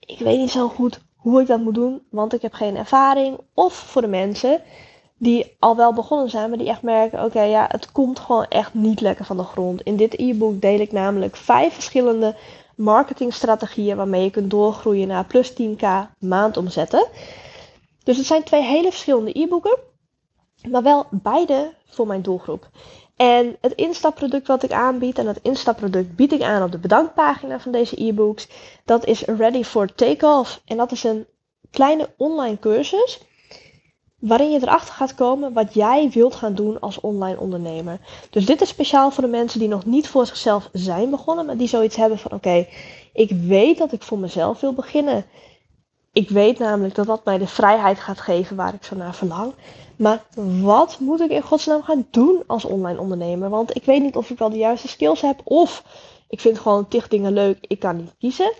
ik 0.00 0.18
weet 0.18 0.38
niet 0.38 0.50
zo 0.50 0.68
goed 0.68 1.00
hoe 1.16 1.40
ik 1.40 1.46
dat 1.46 1.60
moet 1.60 1.74
doen, 1.74 2.02
want 2.08 2.32
ik 2.32 2.42
heb 2.42 2.52
geen 2.52 2.76
ervaring. 2.76 3.38
Of 3.54 3.74
voor 3.74 4.02
de 4.02 4.08
mensen 4.08 4.62
die 5.22 5.56
al 5.58 5.76
wel 5.76 5.92
begonnen 5.92 6.30
zijn, 6.30 6.48
maar 6.48 6.58
die 6.58 6.68
echt 6.68 6.82
merken: 6.82 7.24
oké, 7.24 7.42
ja, 7.42 7.66
het 7.70 7.92
komt 7.92 8.18
gewoon 8.18 8.46
echt 8.48 8.74
niet 8.74 9.00
lekker 9.00 9.24
van 9.24 9.36
de 9.36 9.42
grond. 9.42 9.82
In 9.82 9.96
dit 9.96 10.18
e-book 10.18 10.60
deel 10.60 10.80
ik 10.80 10.92
namelijk 10.92 11.36
vijf 11.36 11.74
verschillende 11.74 12.36
marketingstrategieën 12.74 13.96
waarmee 13.96 14.22
je 14.22 14.30
kunt 14.30 14.50
doorgroeien 14.50 15.08
naar 15.08 15.24
plus 15.24 15.52
10k 15.52 15.86
maandomzetten. 16.18 17.06
Dus 18.04 18.16
het 18.16 18.26
zijn 18.26 18.42
twee 18.42 18.62
hele 18.62 18.90
verschillende 18.90 19.40
e-boeken, 19.40 19.78
maar 20.68 20.82
wel 20.82 21.06
beide 21.10 21.72
voor 21.86 22.06
mijn 22.06 22.22
doelgroep. 22.22 22.68
En 23.16 23.56
het 23.60 23.72
instapproduct 23.72 24.46
wat 24.46 24.62
ik 24.62 24.72
aanbied, 24.72 25.18
en 25.18 25.24
dat 25.24 25.38
instapproduct 25.42 26.16
bied 26.16 26.32
ik 26.32 26.42
aan 26.42 26.62
op 26.62 26.72
de 26.72 26.78
bedankpagina 26.78 27.60
van 27.60 27.72
deze 27.72 28.04
e-books, 28.04 28.48
dat 28.84 29.06
is 29.06 29.22
Ready 29.22 29.62
for 29.62 29.94
Takeoff. 29.94 30.60
En 30.64 30.76
dat 30.76 30.92
is 30.92 31.04
een 31.04 31.26
kleine 31.70 32.10
online 32.16 32.58
cursus 32.58 33.20
waarin 34.20 34.50
je 34.50 34.62
erachter 34.62 34.94
gaat 34.94 35.14
komen 35.14 35.52
wat 35.52 35.74
jij 35.74 36.10
wilt 36.10 36.34
gaan 36.34 36.54
doen 36.54 36.80
als 36.80 37.00
online 37.00 37.40
ondernemer. 37.40 37.98
Dus 38.30 38.46
dit 38.46 38.60
is 38.60 38.68
speciaal 38.68 39.10
voor 39.10 39.24
de 39.24 39.30
mensen 39.30 39.58
die 39.60 39.68
nog 39.68 39.84
niet 39.84 40.08
voor 40.08 40.26
zichzelf 40.26 40.68
zijn 40.72 41.10
begonnen, 41.10 41.46
maar 41.46 41.56
die 41.56 41.68
zoiets 41.68 41.96
hebben 41.96 42.18
van 42.18 42.32
oké, 42.32 42.66
ik 43.12 43.30
weet 43.30 43.78
dat 43.78 43.92
ik 43.92 44.02
voor 44.02 44.18
mezelf 44.18 44.60
wil 44.60 44.72
beginnen. 44.72 45.24
Ik 46.12 46.28
weet 46.28 46.58
namelijk 46.58 46.94
dat 46.94 47.06
dat 47.06 47.24
mij 47.24 47.38
de 47.38 47.46
vrijheid 47.46 47.98
gaat 47.98 48.20
geven 48.20 48.56
waar 48.56 48.74
ik 48.74 48.84
zo 48.84 48.96
naar 48.96 49.14
verlang. 49.14 49.54
Maar 49.96 50.24
wat 50.60 50.98
moet 51.00 51.20
ik 51.20 51.30
in 51.30 51.42
godsnaam 51.42 51.82
gaan 51.82 52.06
doen 52.10 52.42
als 52.46 52.64
online 52.64 53.00
ondernemer? 53.00 53.50
Want 53.50 53.76
ik 53.76 53.84
weet 53.84 54.02
niet 54.02 54.16
of 54.16 54.30
ik 54.30 54.38
wel 54.38 54.50
de 54.50 54.56
juiste 54.56 54.88
skills 54.88 55.20
heb 55.20 55.40
of 55.44 55.84
ik 56.28 56.40
vind 56.40 56.58
gewoon 56.58 56.88
tig 56.88 57.08
dingen 57.08 57.32
leuk, 57.32 57.58
ik 57.60 57.78
kan 57.78 57.96
niet 57.96 58.14
kiezen. 58.18 58.52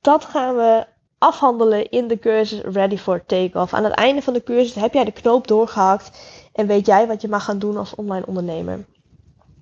Dat 0.00 0.24
gaan 0.24 0.56
we 0.56 0.86
afhandelen 1.22 1.90
in 1.90 2.08
de 2.08 2.18
cursus 2.18 2.60
Ready 2.60 2.96
for 2.96 3.24
Takeoff. 3.26 3.74
Aan 3.74 3.84
het 3.84 3.92
einde 3.92 4.22
van 4.22 4.32
de 4.32 4.42
cursus 4.42 4.74
heb 4.74 4.92
jij 4.92 5.04
de 5.04 5.12
knoop 5.12 5.46
doorgehakt 5.46 6.10
en 6.52 6.66
weet 6.66 6.86
jij 6.86 7.06
wat 7.06 7.20
je 7.20 7.28
mag 7.28 7.44
gaan 7.44 7.58
doen 7.58 7.76
als 7.76 7.94
online 7.94 8.26
ondernemer. 8.26 8.84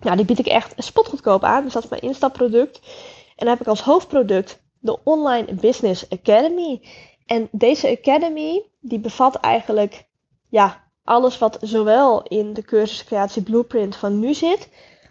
Nou, 0.00 0.16
die 0.16 0.24
bied 0.24 0.38
ik 0.38 0.46
echt 0.46 0.74
spotgoedkoop 0.76 1.44
aan, 1.44 1.64
dus 1.64 1.72
dat 1.72 1.84
is 1.84 1.90
mijn 1.90 2.02
instapproduct. 2.02 2.80
En 3.36 3.46
dan 3.46 3.48
heb 3.48 3.60
ik 3.60 3.66
als 3.66 3.82
hoofdproduct 3.82 4.62
de 4.78 4.98
Online 5.04 5.54
Business 5.54 6.10
Academy. 6.10 6.80
En 7.26 7.48
deze 7.50 7.98
Academy, 7.98 8.62
die 8.80 8.98
bevat 8.98 9.34
eigenlijk 9.34 10.04
ja, 10.48 10.84
alles 11.04 11.38
wat 11.38 11.58
zowel 11.60 12.22
in 12.22 12.52
de 12.52 12.62
cursus 12.62 13.04
Creatie 13.04 13.42
Blueprint 13.42 13.96
van 13.96 14.18
nu 14.18 14.34
zit, 14.34 14.68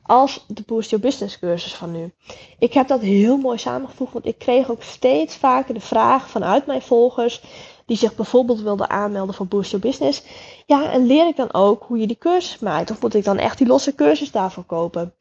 als 0.10 0.46
de 0.48 0.64
Boost 0.66 0.90
Your 0.90 1.06
Business 1.06 1.40
cursus 1.40 1.74
van 1.74 1.92
nu. 1.92 2.12
Ik 2.60 2.74
heb 2.74 2.88
dat 2.88 3.02
heel 3.02 3.38
mooi 3.38 3.58
samengevoegd, 3.58 4.14
want 4.14 4.26
ik 4.26 4.38
kreeg 4.38 4.72
ook 4.72 4.84
steeds 4.84 5.36
vaker 5.36 5.74
de 5.74 5.80
vraag 5.80 6.30
vanuit 6.30 6.66
mijn 6.66 6.82
volgers, 6.82 7.42
die 7.86 7.98
zich 7.98 8.16
bijvoorbeeld 8.16 8.62
wilden 8.62 8.90
aanmelden 8.90 9.36
voor 9.36 9.46
Boost 9.46 9.72
Your 9.72 9.86
Business. 9.86 10.24
Ja, 10.66 10.92
en 10.92 11.06
leer 11.06 11.28
ik 11.28 11.36
dan 11.36 11.54
ook 11.54 11.84
hoe 11.88 11.98
je 11.98 12.08
die 12.08 12.18
cursus 12.18 12.60
maakt? 12.60 12.92
Of 12.92 13.02
moet 13.02 13.14
ik 13.14 13.24
dan 13.24 13.38
echt 13.38 13.58
die 13.58 13.68
losse 13.68 13.96
cursus 13.96 14.32
daarvoor 14.32 14.64
kopen? 14.64 15.14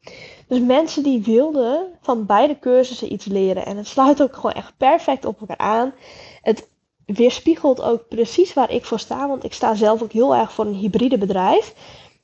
Dus 0.47 0.59
mensen 0.59 1.03
die 1.03 1.21
wilden 1.21 1.85
van 2.01 2.25
beide 2.25 2.59
cursussen 2.59 3.13
iets 3.13 3.25
leren. 3.25 3.65
En 3.65 3.77
het 3.77 3.87
sluit 3.87 4.21
ook 4.21 4.35
gewoon 4.35 4.51
echt 4.51 4.73
perfect 4.77 5.25
op 5.25 5.39
elkaar 5.39 5.57
aan. 5.57 5.93
Het 6.41 6.67
weerspiegelt 7.05 7.81
ook 7.81 8.07
precies 8.07 8.53
waar 8.53 8.71
ik 8.71 8.85
voor 8.85 8.99
sta. 8.99 9.27
Want 9.27 9.43
ik 9.43 9.53
sta 9.53 9.75
zelf 9.75 10.01
ook 10.01 10.11
heel 10.11 10.35
erg 10.35 10.53
voor 10.53 10.65
een 10.65 10.73
hybride 10.73 11.17
bedrijf. 11.17 11.73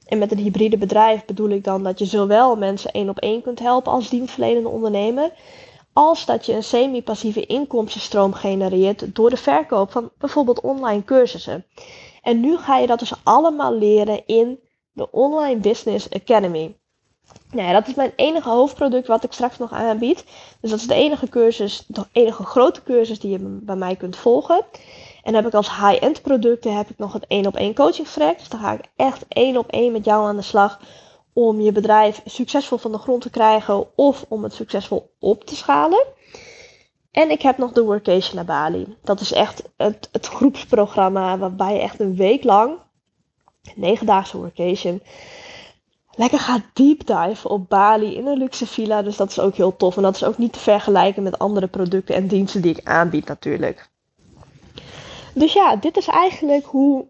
En 0.06 0.18
met 0.18 0.32
een 0.32 0.38
hybride 0.38 0.78
bedrijf 0.78 1.26
bedoel 1.26 1.50
ik 1.50 1.63
dan 1.63 1.84
dat 1.84 2.00
je 2.00 2.06
zowel 2.06 2.56
mensen 2.56 2.91
één 2.91 3.10
op 3.10 3.20
één 3.20 3.41
kunt 3.41 3.60
helpen 3.60 3.91
als 3.91 4.10
dienstverlenende 4.10 4.70
ondernemer. 4.70 5.32
Als 5.94 6.26
dat 6.26 6.46
je 6.46 6.54
een 6.54 6.63
semi-passieve 6.63 7.46
inkomstenstroom 7.46 8.34
genereert 8.34 9.15
door 9.15 9.30
de 9.30 9.38
verkoop 9.38 9.91
van 9.91 10.12
bijvoorbeeld 10.18 10.62
online 10.62 11.04
cursussen. 11.04 11.65
En 12.22 12.39
nu 12.39 12.58
ga 12.58 12.78
je 12.78 12.88
dat 12.88 13.00
dus 13.00 13.13
allemaal 13.24 13.74
leren 13.74 14.26
in 14.26 14.60
de 14.91 15.12
Online 15.12 15.60
Business 15.60 16.10
Academy. 16.10 16.76
Nou 17.52 17.68
ja, 17.68 17.74
dat 17.74 17.88
is 17.88 17.94
mijn 17.94 18.13
enige 18.15 18.50
hoofdproduct 18.50 19.08
wat 19.08 19.24
ik 19.24 19.32
straks 19.32 19.58
nog 19.58 19.72
aanbied. 19.72 20.26
Dus 20.62 20.70
dat 20.70 20.80
is 20.80 20.88
de 20.88 20.94
enige 20.94 21.30
cursus, 21.30 21.84
de 21.88 22.06
enige 22.12 22.44
grote 22.44 22.84
cursus 22.84 23.20
die 23.20 23.32
je 23.32 23.39
bij 23.39 23.76
mij 23.76 23.96
kunt 23.96 24.15
volgen. 24.15 24.65
En 25.25 25.33
heb 25.33 25.45
ik 25.45 25.53
als 25.53 25.69
high-end 25.69 26.21
producten 26.21 26.75
heb 26.77 26.89
ik 26.89 26.97
nog 26.97 27.13
het 27.13 27.25
één 27.27 27.45
op 27.45 27.55
één 27.55 27.73
coaching 27.73 28.07
traject. 28.07 28.39
Dus 28.39 28.49
dan 28.49 28.59
ga 28.59 28.73
ik 28.73 28.89
echt 28.95 29.25
één 29.27 29.57
op 29.57 29.71
één 29.71 29.91
met 29.91 30.05
jou 30.05 30.27
aan 30.27 30.35
de 30.35 30.41
slag 30.41 30.79
om 31.33 31.61
je 31.61 31.71
bedrijf 31.71 32.21
succesvol 32.25 32.77
van 32.77 32.91
de 32.91 32.97
grond 32.97 33.21
te 33.21 33.29
krijgen 33.29 33.97
of 33.97 34.25
om 34.27 34.43
het 34.43 34.53
succesvol 34.53 35.11
op 35.19 35.43
te 35.43 35.55
schalen. 35.55 36.05
En 37.11 37.29
ik 37.29 37.41
heb 37.41 37.57
nog 37.57 37.71
de 37.71 37.83
Workation 37.83 38.35
naar 38.35 38.45
Bali. 38.45 38.97
Dat 39.03 39.19
is 39.19 39.31
echt 39.31 39.63
het, 39.77 40.09
het 40.11 40.27
groepsprogramma 40.27 41.38
waarbij 41.38 41.73
je 41.73 41.79
echt 41.79 41.99
een 41.99 42.15
week 42.15 42.43
lang, 42.43 42.77
negendaagse 43.75 44.38
workation, 44.38 45.01
lekker 46.11 46.39
gaat 46.39 46.63
deep 46.73 47.05
dive 47.05 47.49
op 47.49 47.69
Bali 47.69 48.15
in 48.15 48.27
een 48.27 48.38
luxe 48.38 48.67
villa. 48.67 49.01
Dus 49.01 49.17
dat 49.17 49.29
is 49.29 49.39
ook 49.39 49.55
heel 49.55 49.75
tof. 49.75 49.95
En 49.97 50.03
dat 50.03 50.15
is 50.15 50.23
ook 50.23 50.38
niet 50.38 50.53
te 50.53 50.59
vergelijken 50.59 51.23
met 51.23 51.39
andere 51.39 51.67
producten 51.67 52.15
en 52.15 52.27
diensten 52.27 52.61
die 52.61 52.77
ik 52.77 52.88
aanbied 52.88 53.27
natuurlijk. 53.27 53.93
Dus 55.36 55.54
ja, 55.54 55.76
dit 55.76 55.98
is 55.98 56.08
eigenlijk 56.08 56.65
hoe 56.65 57.06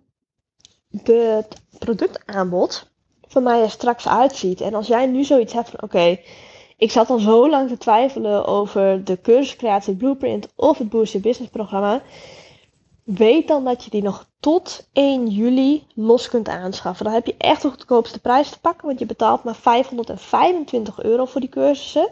het 1.03 1.61
productaanbod 1.79 2.89
van 3.27 3.43
mij 3.43 3.61
er 3.61 3.69
straks 3.69 4.07
uitziet. 4.07 4.61
En 4.61 4.73
als 4.73 4.87
jij 4.87 5.05
nu 5.05 5.23
zoiets 5.23 5.53
hebt 5.53 5.69
van 5.69 5.81
oké, 5.81 6.17
ik 6.77 6.91
zat 6.91 7.09
al 7.09 7.19
zo 7.19 7.49
lang 7.49 7.69
te 7.69 7.77
twijfelen 7.77 8.45
over 8.45 9.03
de 9.03 9.21
cursuscreatie 9.21 9.95
Blueprint 9.95 10.47
of 10.55 10.77
het 10.77 10.89
Boost 10.89 11.11
Your 11.11 11.27
Business 11.27 11.51
programma. 11.51 12.01
Weet 13.03 13.47
dan 13.47 13.63
dat 13.63 13.83
je 13.83 13.89
die 13.89 14.01
nog 14.01 14.27
tot 14.39 14.87
1 14.93 15.27
juli 15.27 15.83
los 15.95 16.29
kunt 16.29 16.47
aanschaffen. 16.47 17.05
Dan 17.05 17.13
heb 17.13 17.25
je 17.25 17.35
echt 17.37 17.61
de 17.61 17.69
goedkoopste 17.69 18.19
prijs 18.19 18.49
te 18.49 18.59
pakken, 18.59 18.87
want 18.87 18.99
je 18.99 19.05
betaalt 19.05 19.43
maar 19.43 19.55
525 19.55 21.03
euro 21.03 21.25
voor 21.25 21.41
die 21.41 21.49
cursussen. 21.49 22.09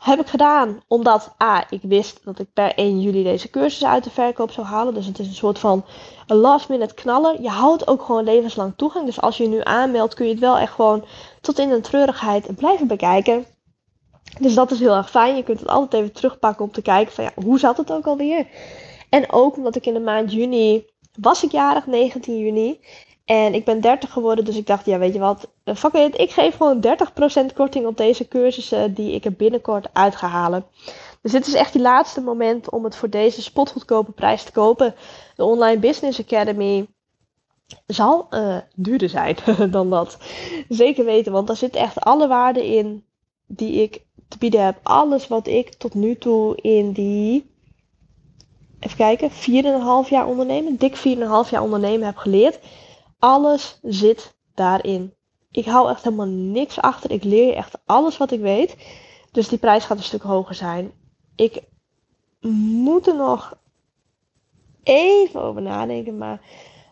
Heb 0.00 0.20
ik 0.20 0.26
gedaan 0.26 0.80
omdat 0.88 1.34
A, 1.42 1.64
ik 1.70 1.80
wist 1.82 2.20
dat 2.24 2.38
ik 2.38 2.52
per 2.52 2.74
1 2.74 3.00
juli 3.00 3.22
deze 3.22 3.50
cursus 3.50 3.84
uit 3.84 4.04
de 4.04 4.10
verkoop 4.10 4.50
zou 4.50 4.66
halen. 4.66 4.94
Dus 4.94 5.06
het 5.06 5.18
is 5.18 5.26
een 5.26 5.34
soort 5.34 5.58
van 5.58 5.84
last 6.26 6.68
minute 6.68 6.94
knaller. 6.94 7.42
Je 7.42 7.48
houdt 7.48 7.86
ook 7.86 8.02
gewoon 8.02 8.24
levenslang 8.24 8.72
toegang. 8.76 9.06
Dus 9.06 9.20
als 9.20 9.36
je 9.36 9.42
je 9.42 9.48
nu 9.48 9.60
aanmeldt 9.62 10.14
kun 10.14 10.26
je 10.26 10.30
het 10.30 10.40
wel 10.40 10.58
echt 10.58 10.72
gewoon 10.72 11.04
tot 11.40 11.58
in 11.58 11.68
de 11.68 11.80
treurigheid 11.80 12.56
blijven 12.56 12.86
bekijken. 12.86 13.44
Dus 14.38 14.54
dat 14.54 14.70
is 14.70 14.80
heel 14.80 14.94
erg 14.94 15.10
fijn. 15.10 15.36
Je 15.36 15.42
kunt 15.42 15.60
het 15.60 15.68
altijd 15.68 16.02
even 16.02 16.14
terugpakken 16.14 16.64
om 16.64 16.72
te 16.72 16.82
kijken 16.82 17.12
van 17.12 17.24
ja, 17.24 17.32
hoe 17.34 17.58
zat 17.58 17.76
het 17.76 17.92
ook 17.92 18.06
alweer. 18.06 18.46
En 19.10 19.32
ook 19.32 19.56
omdat 19.56 19.76
ik 19.76 19.86
in 19.86 19.94
de 19.94 20.00
maand 20.00 20.32
juni 20.32 20.84
was 21.20 21.44
ik 21.44 21.50
jarig, 21.50 21.86
19 21.86 22.38
juni. 22.38 22.80
En 23.30 23.54
ik 23.54 23.64
ben 23.64 23.80
30 23.80 24.12
geworden, 24.12 24.44
dus 24.44 24.56
ik 24.56 24.66
dacht, 24.66 24.86
ja, 24.86 24.98
weet 24.98 25.12
je 25.12 25.18
wat, 25.18 25.48
eh, 25.64 25.74
fuck 25.74 25.92
it, 25.92 26.18
ik 26.18 26.30
geef 26.30 26.56
gewoon 26.56 26.80
30% 26.80 27.52
korting 27.54 27.86
op 27.86 27.96
deze 27.96 28.28
cursussen 28.28 28.94
die 28.94 29.12
ik 29.12 29.24
er 29.24 29.32
binnenkort 29.32 29.88
uit 29.92 30.16
ga 30.16 30.26
halen. 30.26 30.64
Dus 31.22 31.32
dit 31.32 31.46
is 31.46 31.54
echt 31.54 31.72
die 31.72 31.82
laatste 31.82 32.20
moment 32.20 32.70
om 32.70 32.84
het 32.84 32.96
voor 32.96 33.10
deze 33.10 33.42
spotgoedkope 33.42 34.12
prijs 34.12 34.42
te 34.42 34.52
kopen. 34.52 34.94
De 35.36 35.44
Online 35.44 35.80
Business 35.80 36.20
Academy 36.20 36.86
zal 37.86 38.26
uh, 38.30 38.56
duurder 38.74 39.08
zijn 39.08 39.36
dan 39.70 39.90
dat. 39.90 40.18
Zeker 40.68 41.04
weten, 41.04 41.32
want 41.32 41.46
daar 41.46 41.56
zit 41.56 41.74
echt 41.74 42.00
alle 42.00 42.28
waarde 42.28 42.66
in 42.66 43.04
die 43.46 43.82
ik 43.82 44.00
te 44.28 44.38
bieden 44.38 44.64
heb. 44.64 44.78
Alles 44.82 45.28
wat 45.28 45.46
ik 45.46 45.74
tot 45.74 45.94
nu 45.94 46.16
toe 46.16 46.56
in 46.56 46.92
die, 46.92 47.50
even 48.80 48.96
kijken, 48.96 49.30
4,5 49.30 50.08
jaar 50.08 50.26
ondernemen, 50.26 50.76
dik 50.76 50.96
4,5 50.96 51.02
jaar 51.50 51.62
ondernemen 51.62 52.06
heb 52.06 52.16
geleerd 52.16 52.58
alles 53.20 53.78
zit 53.82 54.34
daarin. 54.54 55.14
Ik 55.50 55.64
hou 55.64 55.90
echt 55.90 56.04
helemaal 56.04 56.26
niks 56.26 56.80
achter. 56.80 57.10
Ik 57.10 57.24
leer 57.24 57.54
echt 57.54 57.78
alles 57.86 58.16
wat 58.16 58.30
ik 58.30 58.40
weet. 58.40 58.76
Dus 59.32 59.48
die 59.48 59.58
prijs 59.58 59.84
gaat 59.84 59.98
een 59.98 60.04
stuk 60.04 60.22
hoger 60.22 60.54
zijn. 60.54 60.92
Ik 61.36 61.62
moet 62.40 63.06
er 63.06 63.16
nog 63.16 63.58
even 64.82 65.42
over 65.42 65.62
nadenken. 65.62 66.18
Maar 66.18 66.40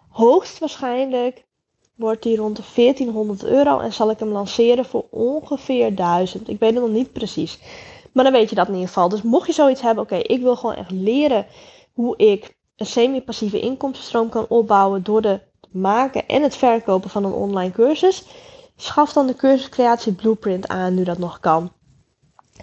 hoogstwaarschijnlijk 0.08 1.46
wordt 1.94 2.22
die 2.22 2.36
rond 2.36 2.56
de 2.56 2.62
1400 2.74 3.44
euro. 3.44 3.78
En 3.78 3.92
zal 3.92 4.10
ik 4.10 4.18
hem 4.18 4.28
lanceren 4.28 4.84
voor 4.84 5.06
ongeveer 5.10 5.94
1000. 5.94 6.48
Ik 6.48 6.58
weet 6.58 6.74
het 6.74 6.82
nog 6.82 6.92
niet 6.92 7.12
precies. 7.12 7.58
Maar 8.12 8.24
dan 8.24 8.32
weet 8.32 8.48
je 8.48 8.54
dat 8.54 8.66
in 8.66 8.72
ieder 8.72 8.88
geval. 8.88 9.08
Dus 9.08 9.22
mocht 9.22 9.46
je 9.46 9.52
zoiets 9.52 9.80
hebben. 9.80 10.04
Oké, 10.04 10.16
ik 10.16 10.40
wil 10.40 10.56
gewoon 10.56 10.74
echt 10.74 10.90
leren 10.90 11.46
hoe 11.92 12.16
ik 12.16 12.56
een 12.76 12.86
semi-passieve 12.86 13.60
inkomstenstroom 13.60 14.28
kan 14.28 14.46
opbouwen. 14.48 15.02
Door 15.02 15.22
de 15.22 15.40
maken 15.70 16.26
en 16.26 16.42
het 16.42 16.56
verkopen 16.56 17.10
van 17.10 17.24
een 17.24 17.32
online 17.32 17.72
cursus, 17.72 18.24
schaf 18.76 19.12
dan 19.12 19.26
de 19.26 19.34
cursus 19.34 19.68
Creatie 19.68 20.12
Blueprint 20.12 20.68
aan 20.68 20.94
nu 20.94 21.04
dat 21.04 21.18
nog 21.18 21.40
kan. 21.40 21.72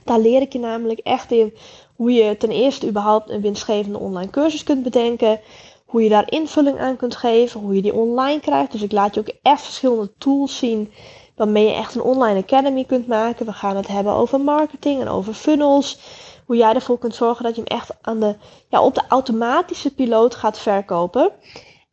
Daar 0.04 0.20
leer 0.20 0.42
ik 0.42 0.54
je 0.54 0.60
namelijk 0.60 1.00
echt 1.00 1.32
in 1.32 1.54
hoe 1.96 2.14
je 2.14 2.38
ten 2.38 2.50
eerste 2.50 2.88
überhaupt 2.88 3.30
een 3.30 3.42
winstgevende 3.42 4.00
online 4.00 4.30
cursus 4.30 4.64
kunt 4.64 4.84
bedenken, 4.84 5.40
hoe 5.86 6.04
je 6.04 6.10
daar 6.10 6.32
invulling 6.32 6.80
aan 6.80 6.96
kunt 6.96 7.16
geven, 7.16 7.60
hoe 7.60 7.76
je 7.76 7.82
die 7.82 7.94
online 7.94 8.40
krijgt. 8.40 8.72
Dus 8.72 8.82
ik 8.82 8.92
laat 8.92 9.14
je 9.14 9.20
ook 9.20 9.36
echt 9.42 9.62
verschillende 9.62 10.12
tools 10.18 10.58
zien 10.58 10.92
waarmee 11.36 11.66
je 11.66 11.74
echt 11.74 11.96
een 11.96 12.02
online 12.02 12.40
academy 12.40 12.84
kunt 12.84 13.08
maken. 13.08 13.46
We 13.46 13.54
gaan 13.54 13.76
het 13.76 13.88
hebben 13.88 14.14
over 14.14 14.40
marketing 14.40 15.02
en 15.02 15.08
over 15.08 15.34
funnels. 15.34 16.00
Hoe 16.46 16.56
jij 16.56 16.74
ervoor 16.74 16.98
kunt 16.98 17.16
zorgen 17.16 17.44
dat 17.44 17.56
je 17.56 17.62
hem 17.66 17.78
echt 17.78 17.92
aan 18.02 18.20
de, 18.20 18.36
ja, 18.70 18.82
op 18.82 18.96
de 18.96 19.04
automatische 19.10 19.94
piloot 19.94 20.36
gaat 20.36 20.60
verkopen. 20.60 21.32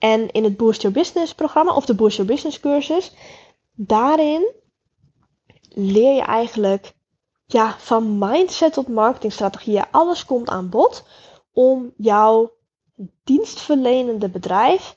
En 0.03 0.31
in 0.31 0.45
het 0.45 0.57
Boost 0.57 0.83
Your 0.83 0.97
Business 0.97 1.35
programma 1.35 1.75
of 1.75 1.87
de 1.87 1.95
Boost 1.95 2.17
Your 2.17 2.33
Business 2.33 2.61
cursus, 2.61 3.13
daarin 3.75 4.53
leer 5.69 6.15
je 6.15 6.23
eigenlijk 6.23 6.93
ja, 7.47 7.77
van 7.79 8.19
mindset 8.19 8.73
tot 8.73 8.89
marketingstrategieën. 8.89 9.85
Alles 9.91 10.25
komt 10.25 10.49
aan 10.49 10.69
bod 10.69 11.05
om 11.53 11.93
jouw 11.97 12.53
dienstverlenende 13.25 14.29
bedrijf 14.29 14.97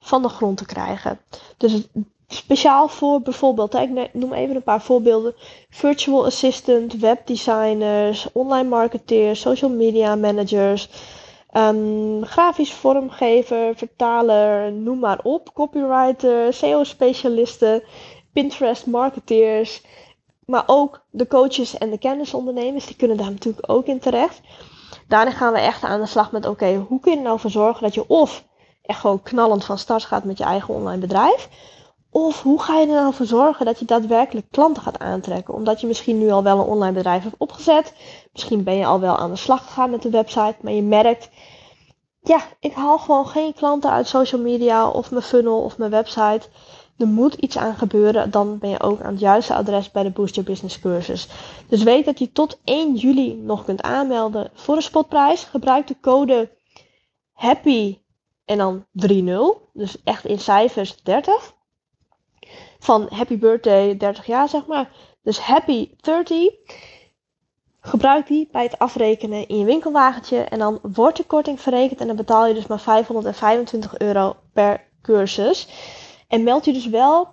van 0.00 0.22
de 0.22 0.28
grond 0.28 0.56
te 0.56 0.66
krijgen. 0.66 1.20
Dus 1.56 1.86
speciaal 2.28 2.88
voor 2.88 3.20
bijvoorbeeld, 3.20 3.74
ik 3.74 4.12
noem 4.12 4.32
even 4.32 4.56
een 4.56 4.62
paar 4.62 4.82
voorbeelden: 4.82 5.34
virtual 5.70 6.24
assistant, 6.24 6.92
webdesigners, 6.92 8.28
online 8.32 8.68
marketeers, 8.68 9.40
social 9.40 9.70
media 9.70 10.14
managers. 10.14 10.88
Um, 11.56 12.24
grafisch 12.24 12.72
vormgever, 12.72 13.76
vertaler, 13.76 14.72
noem 14.72 14.98
maar 14.98 15.20
op. 15.22 15.52
Copywriter, 15.52 16.52
SEO-specialisten, 16.52 17.82
Pinterest-marketeers. 18.32 19.82
Maar 20.46 20.62
ook 20.66 21.04
de 21.10 21.26
coaches 21.26 21.78
en 21.78 21.90
de 21.90 21.98
kennisondernemers, 21.98 22.86
die 22.86 22.96
kunnen 22.96 23.16
daar 23.16 23.30
natuurlijk 23.30 23.70
ook 23.70 23.86
in 23.86 23.98
terecht. 23.98 24.40
Daarin 25.08 25.32
gaan 25.32 25.52
we 25.52 25.58
echt 25.58 25.82
aan 25.82 26.00
de 26.00 26.06
slag 26.06 26.32
met: 26.32 26.46
oké, 26.46 26.84
hoe 26.88 27.00
kun 27.00 27.12
je 27.12 27.18
er 27.18 27.24
nou 27.24 27.40
voor 27.40 27.50
zorgen 27.50 27.82
dat 27.82 27.94
je 27.94 28.08
of 28.08 28.44
echt 28.82 29.00
gewoon 29.00 29.22
knallend 29.22 29.64
van 29.64 29.78
start 29.78 30.04
gaat 30.04 30.24
met 30.24 30.38
je 30.38 30.44
eigen 30.44 30.74
online 30.74 31.00
bedrijf. 31.00 31.48
Of 32.10 32.42
hoe 32.42 32.62
ga 32.62 32.78
je 32.78 32.86
er 32.86 32.92
nou 32.92 33.14
voor 33.14 33.26
zorgen 33.26 33.66
dat 33.66 33.78
je 33.78 33.84
daadwerkelijk 33.84 34.46
klanten 34.50 34.82
gaat 34.82 34.98
aantrekken? 34.98 35.54
Omdat 35.54 35.80
je 35.80 35.86
misschien 35.86 36.18
nu 36.18 36.30
al 36.30 36.42
wel 36.42 36.58
een 36.58 36.64
online 36.64 36.92
bedrijf 36.92 37.22
hebt 37.22 37.34
opgezet. 37.38 37.94
Misschien 38.32 38.64
ben 38.64 38.74
je 38.74 38.86
al 38.86 39.00
wel 39.00 39.16
aan 39.16 39.30
de 39.30 39.36
slag 39.36 39.64
gegaan 39.64 39.90
met 39.90 40.02
de 40.02 40.10
website. 40.10 40.54
Maar 40.60 40.72
je 40.72 40.82
merkt, 40.82 41.28
ja, 42.24 42.40
ik 42.60 42.72
haal 42.72 42.98
gewoon 42.98 43.26
geen 43.26 43.54
klanten 43.54 43.90
uit 43.90 44.08
social 44.08 44.40
media 44.40 44.88
of 44.88 45.10
mijn 45.10 45.22
funnel 45.22 45.62
of 45.62 45.78
mijn 45.78 45.90
website. 45.90 46.48
Er 46.98 47.06
moet 47.06 47.34
iets 47.34 47.58
aan 47.58 47.74
gebeuren. 47.74 48.30
Dan 48.30 48.58
ben 48.58 48.70
je 48.70 48.80
ook 48.80 49.00
aan 49.00 49.10
het 49.10 49.20
juiste 49.20 49.54
adres 49.54 49.90
bij 49.90 50.02
de 50.02 50.10
Boost 50.10 50.44
Business 50.44 50.80
cursus. 50.80 51.28
Dus 51.68 51.82
weet 51.82 52.04
dat 52.04 52.18
je 52.18 52.32
tot 52.32 52.60
1 52.64 52.94
juli 52.94 53.34
nog 53.34 53.64
kunt 53.64 53.82
aanmelden 53.82 54.50
voor 54.54 54.76
een 54.76 54.82
spotprijs. 54.82 55.44
Gebruik 55.44 55.86
de 55.86 55.96
code 56.00 56.50
HAPPY 57.32 57.98
en 58.44 58.58
dan 58.58 58.86
3-0. 58.92 59.70
Dus 59.72 60.02
echt 60.04 60.24
in 60.24 60.38
cijfers 60.38 61.02
30. 61.02 61.54
Van 62.78 63.06
happy 63.10 63.38
birthday 63.38 63.96
30 63.96 64.26
jaar, 64.26 64.48
zeg 64.48 64.66
maar. 64.66 64.90
Dus 65.22 65.38
happy 65.38 65.90
30. 66.00 66.50
Gebruik 67.86 68.26
die 68.26 68.48
bij 68.52 68.62
het 68.62 68.78
afrekenen 68.78 69.48
in 69.48 69.58
je 69.58 69.64
winkelwagentje. 69.64 70.38
En 70.38 70.58
dan 70.58 70.78
wordt 70.82 71.16
de 71.16 71.24
korting 71.24 71.60
verrekend. 71.60 72.00
En 72.00 72.06
dan 72.06 72.16
betaal 72.16 72.46
je 72.46 72.54
dus 72.54 72.66
maar 72.66 72.80
525 72.80 73.98
euro 73.98 74.36
per 74.52 74.84
cursus. 75.02 75.68
En 76.28 76.42
meld 76.42 76.64
je 76.64 76.72
dus 76.72 76.88
wel. 76.88 77.28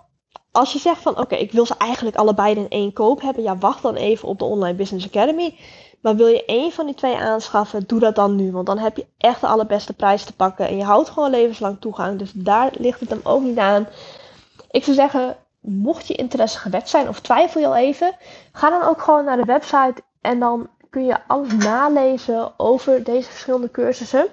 Als 0.52 0.74
je 0.74 0.80
zegt 0.80 1.02
van 1.02 1.18
oké, 1.20 1.36
ik 1.36 1.52
wil 1.52 1.66
ze 1.66 1.76
eigenlijk 1.78 2.16
allebei 2.16 2.56
in 2.56 2.70
één 2.70 2.94
koop 2.94 3.22
hebben. 3.22 3.44
Ja, 3.44 3.58
wacht 3.58 3.82
dan 3.82 3.96
even 3.96 4.28
op 4.28 4.40
de 4.40 4.46
Online 4.46 4.78
Business 4.78 5.08
Academy. 5.08 5.58
Maar 6.02 6.16
wil 6.16 6.28
je 6.28 6.46
één 6.46 6.72
van 6.72 6.86
die 6.86 6.96
twee 6.96 7.16
aanschaffen, 7.16 7.84
doe 7.88 8.00
dat 8.00 8.16
dan 8.16 8.36
nu. 8.36 8.52
Want 8.52 8.66
dan 8.66 8.78
heb 8.78 8.98
je 8.98 9.06
echt 9.18 9.42
de 9.42 9.48
allerbeste 9.48 9.94
prijs 9.94 10.24
te 10.24 10.34
pakken. 10.34 10.68
En 10.68 10.78
je 10.78 10.84
houdt 10.84 11.10
gewoon 11.10 11.30
levenslang 11.30 11.78
toegang. 11.80 12.20
Dus 12.20 12.32
daar 12.36 12.72
ligt 12.78 13.00
het 13.00 13.10
hem 13.10 13.22
ook 13.24 13.42
niet 13.42 13.58
aan. 13.58 13.88
Ik 14.72 14.84
zou 14.84 14.96
zeggen, 14.96 15.38
mocht 15.60 16.08
je 16.08 16.14
interesse 16.14 16.60
gewekt 16.60 16.90
zijn 16.90 17.08
of 17.08 17.20
twijfel 17.20 17.62
je 17.62 17.68
al 17.68 17.76
even, 17.76 18.16
ga 18.52 18.70
dan 18.70 18.84
ook 18.84 19.02
gewoon 19.02 19.26
naar 19.26 19.38
de 19.38 19.46
website 19.46 20.04
en 20.22 20.40
dan 20.40 20.70
kun 20.90 21.06
je 21.06 21.18
alles 21.28 21.54
nalezen 21.54 22.60
over 22.60 23.04
deze 23.04 23.30
verschillende 23.30 23.72
cursussen. 23.72 24.28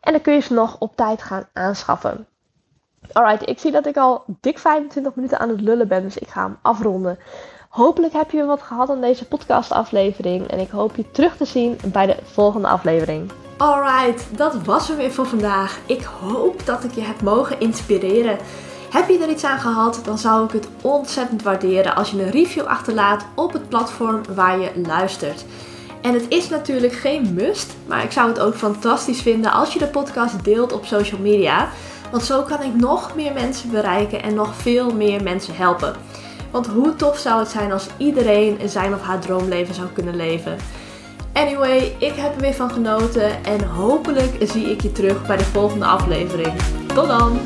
En 0.00 0.12
dan 0.12 0.20
kun 0.20 0.34
je 0.34 0.40
ze 0.40 0.52
nog 0.52 0.76
op 0.78 0.96
tijd 0.96 1.22
gaan 1.22 1.48
aanschaffen. 1.52 2.26
Alright, 3.12 3.48
ik 3.48 3.58
zie 3.58 3.70
dat 3.70 3.86
ik 3.86 3.96
al 3.96 4.24
dik 4.40 4.58
25 4.58 5.14
minuten 5.14 5.38
aan 5.38 5.48
het 5.48 5.60
lullen 5.60 5.88
ben, 5.88 6.02
dus 6.02 6.18
ik 6.18 6.28
ga 6.28 6.42
hem 6.42 6.58
afronden. 6.62 7.18
Hopelijk 7.68 8.12
heb 8.12 8.30
je 8.30 8.44
wat 8.44 8.62
gehad 8.62 8.90
aan 8.90 9.00
deze 9.00 9.28
podcast-aflevering. 9.28 10.46
En 10.48 10.58
ik 10.58 10.70
hoop 10.70 10.96
je 10.96 11.10
terug 11.10 11.36
te 11.36 11.44
zien 11.44 11.78
bij 11.86 12.06
de 12.06 12.16
volgende 12.22 12.68
aflevering. 12.68 13.30
Alright, 13.56 14.38
dat 14.38 14.54
was 14.64 14.88
hem 14.88 14.96
weer 14.96 15.12
voor 15.12 15.26
vandaag. 15.26 15.78
Ik 15.86 16.02
hoop 16.02 16.66
dat 16.66 16.84
ik 16.84 16.90
je 16.90 17.00
heb 17.00 17.22
mogen 17.22 17.60
inspireren. 17.60 18.38
Heb 18.90 19.08
je 19.08 19.18
er 19.18 19.30
iets 19.30 19.44
aan 19.44 19.60
gehad, 19.60 20.00
dan 20.04 20.18
zou 20.18 20.44
ik 20.44 20.52
het 20.52 20.68
ontzettend 20.82 21.42
waarderen 21.42 21.96
als 21.96 22.10
je 22.10 22.22
een 22.22 22.30
review 22.30 22.64
achterlaat 22.64 23.24
op 23.34 23.52
het 23.52 23.68
platform 23.68 24.20
waar 24.34 24.58
je 24.58 24.70
luistert. 24.86 25.44
En 26.02 26.14
het 26.14 26.26
is 26.28 26.48
natuurlijk 26.48 26.92
geen 26.92 27.34
must, 27.34 27.74
maar 27.86 28.04
ik 28.04 28.12
zou 28.12 28.28
het 28.28 28.40
ook 28.40 28.54
fantastisch 28.54 29.20
vinden 29.20 29.52
als 29.52 29.72
je 29.72 29.78
de 29.78 29.86
podcast 29.86 30.44
deelt 30.44 30.72
op 30.72 30.86
social 30.86 31.20
media. 31.20 31.68
Want 32.10 32.22
zo 32.22 32.42
kan 32.42 32.62
ik 32.62 32.74
nog 32.74 33.14
meer 33.14 33.32
mensen 33.32 33.70
bereiken 33.70 34.22
en 34.22 34.34
nog 34.34 34.54
veel 34.54 34.94
meer 34.94 35.22
mensen 35.22 35.56
helpen. 35.56 35.94
Want 36.50 36.66
hoe 36.66 36.96
tof 36.96 37.18
zou 37.18 37.38
het 37.38 37.48
zijn 37.48 37.72
als 37.72 37.86
iedereen 37.96 38.58
zijn 38.64 38.94
of 38.94 39.02
haar 39.02 39.20
droomleven 39.20 39.74
zou 39.74 39.88
kunnen 39.92 40.16
leven? 40.16 40.56
Anyway, 41.32 41.96
ik 41.98 42.14
heb 42.14 42.34
er 42.34 42.40
weer 42.40 42.54
van 42.54 42.70
genoten 42.70 43.44
en 43.44 43.64
hopelijk 43.64 44.36
zie 44.40 44.70
ik 44.70 44.80
je 44.80 44.92
terug 44.92 45.26
bij 45.26 45.36
de 45.36 45.44
volgende 45.44 45.84
aflevering. 45.84 46.52
Tot 46.94 47.06
dan! 47.06 47.38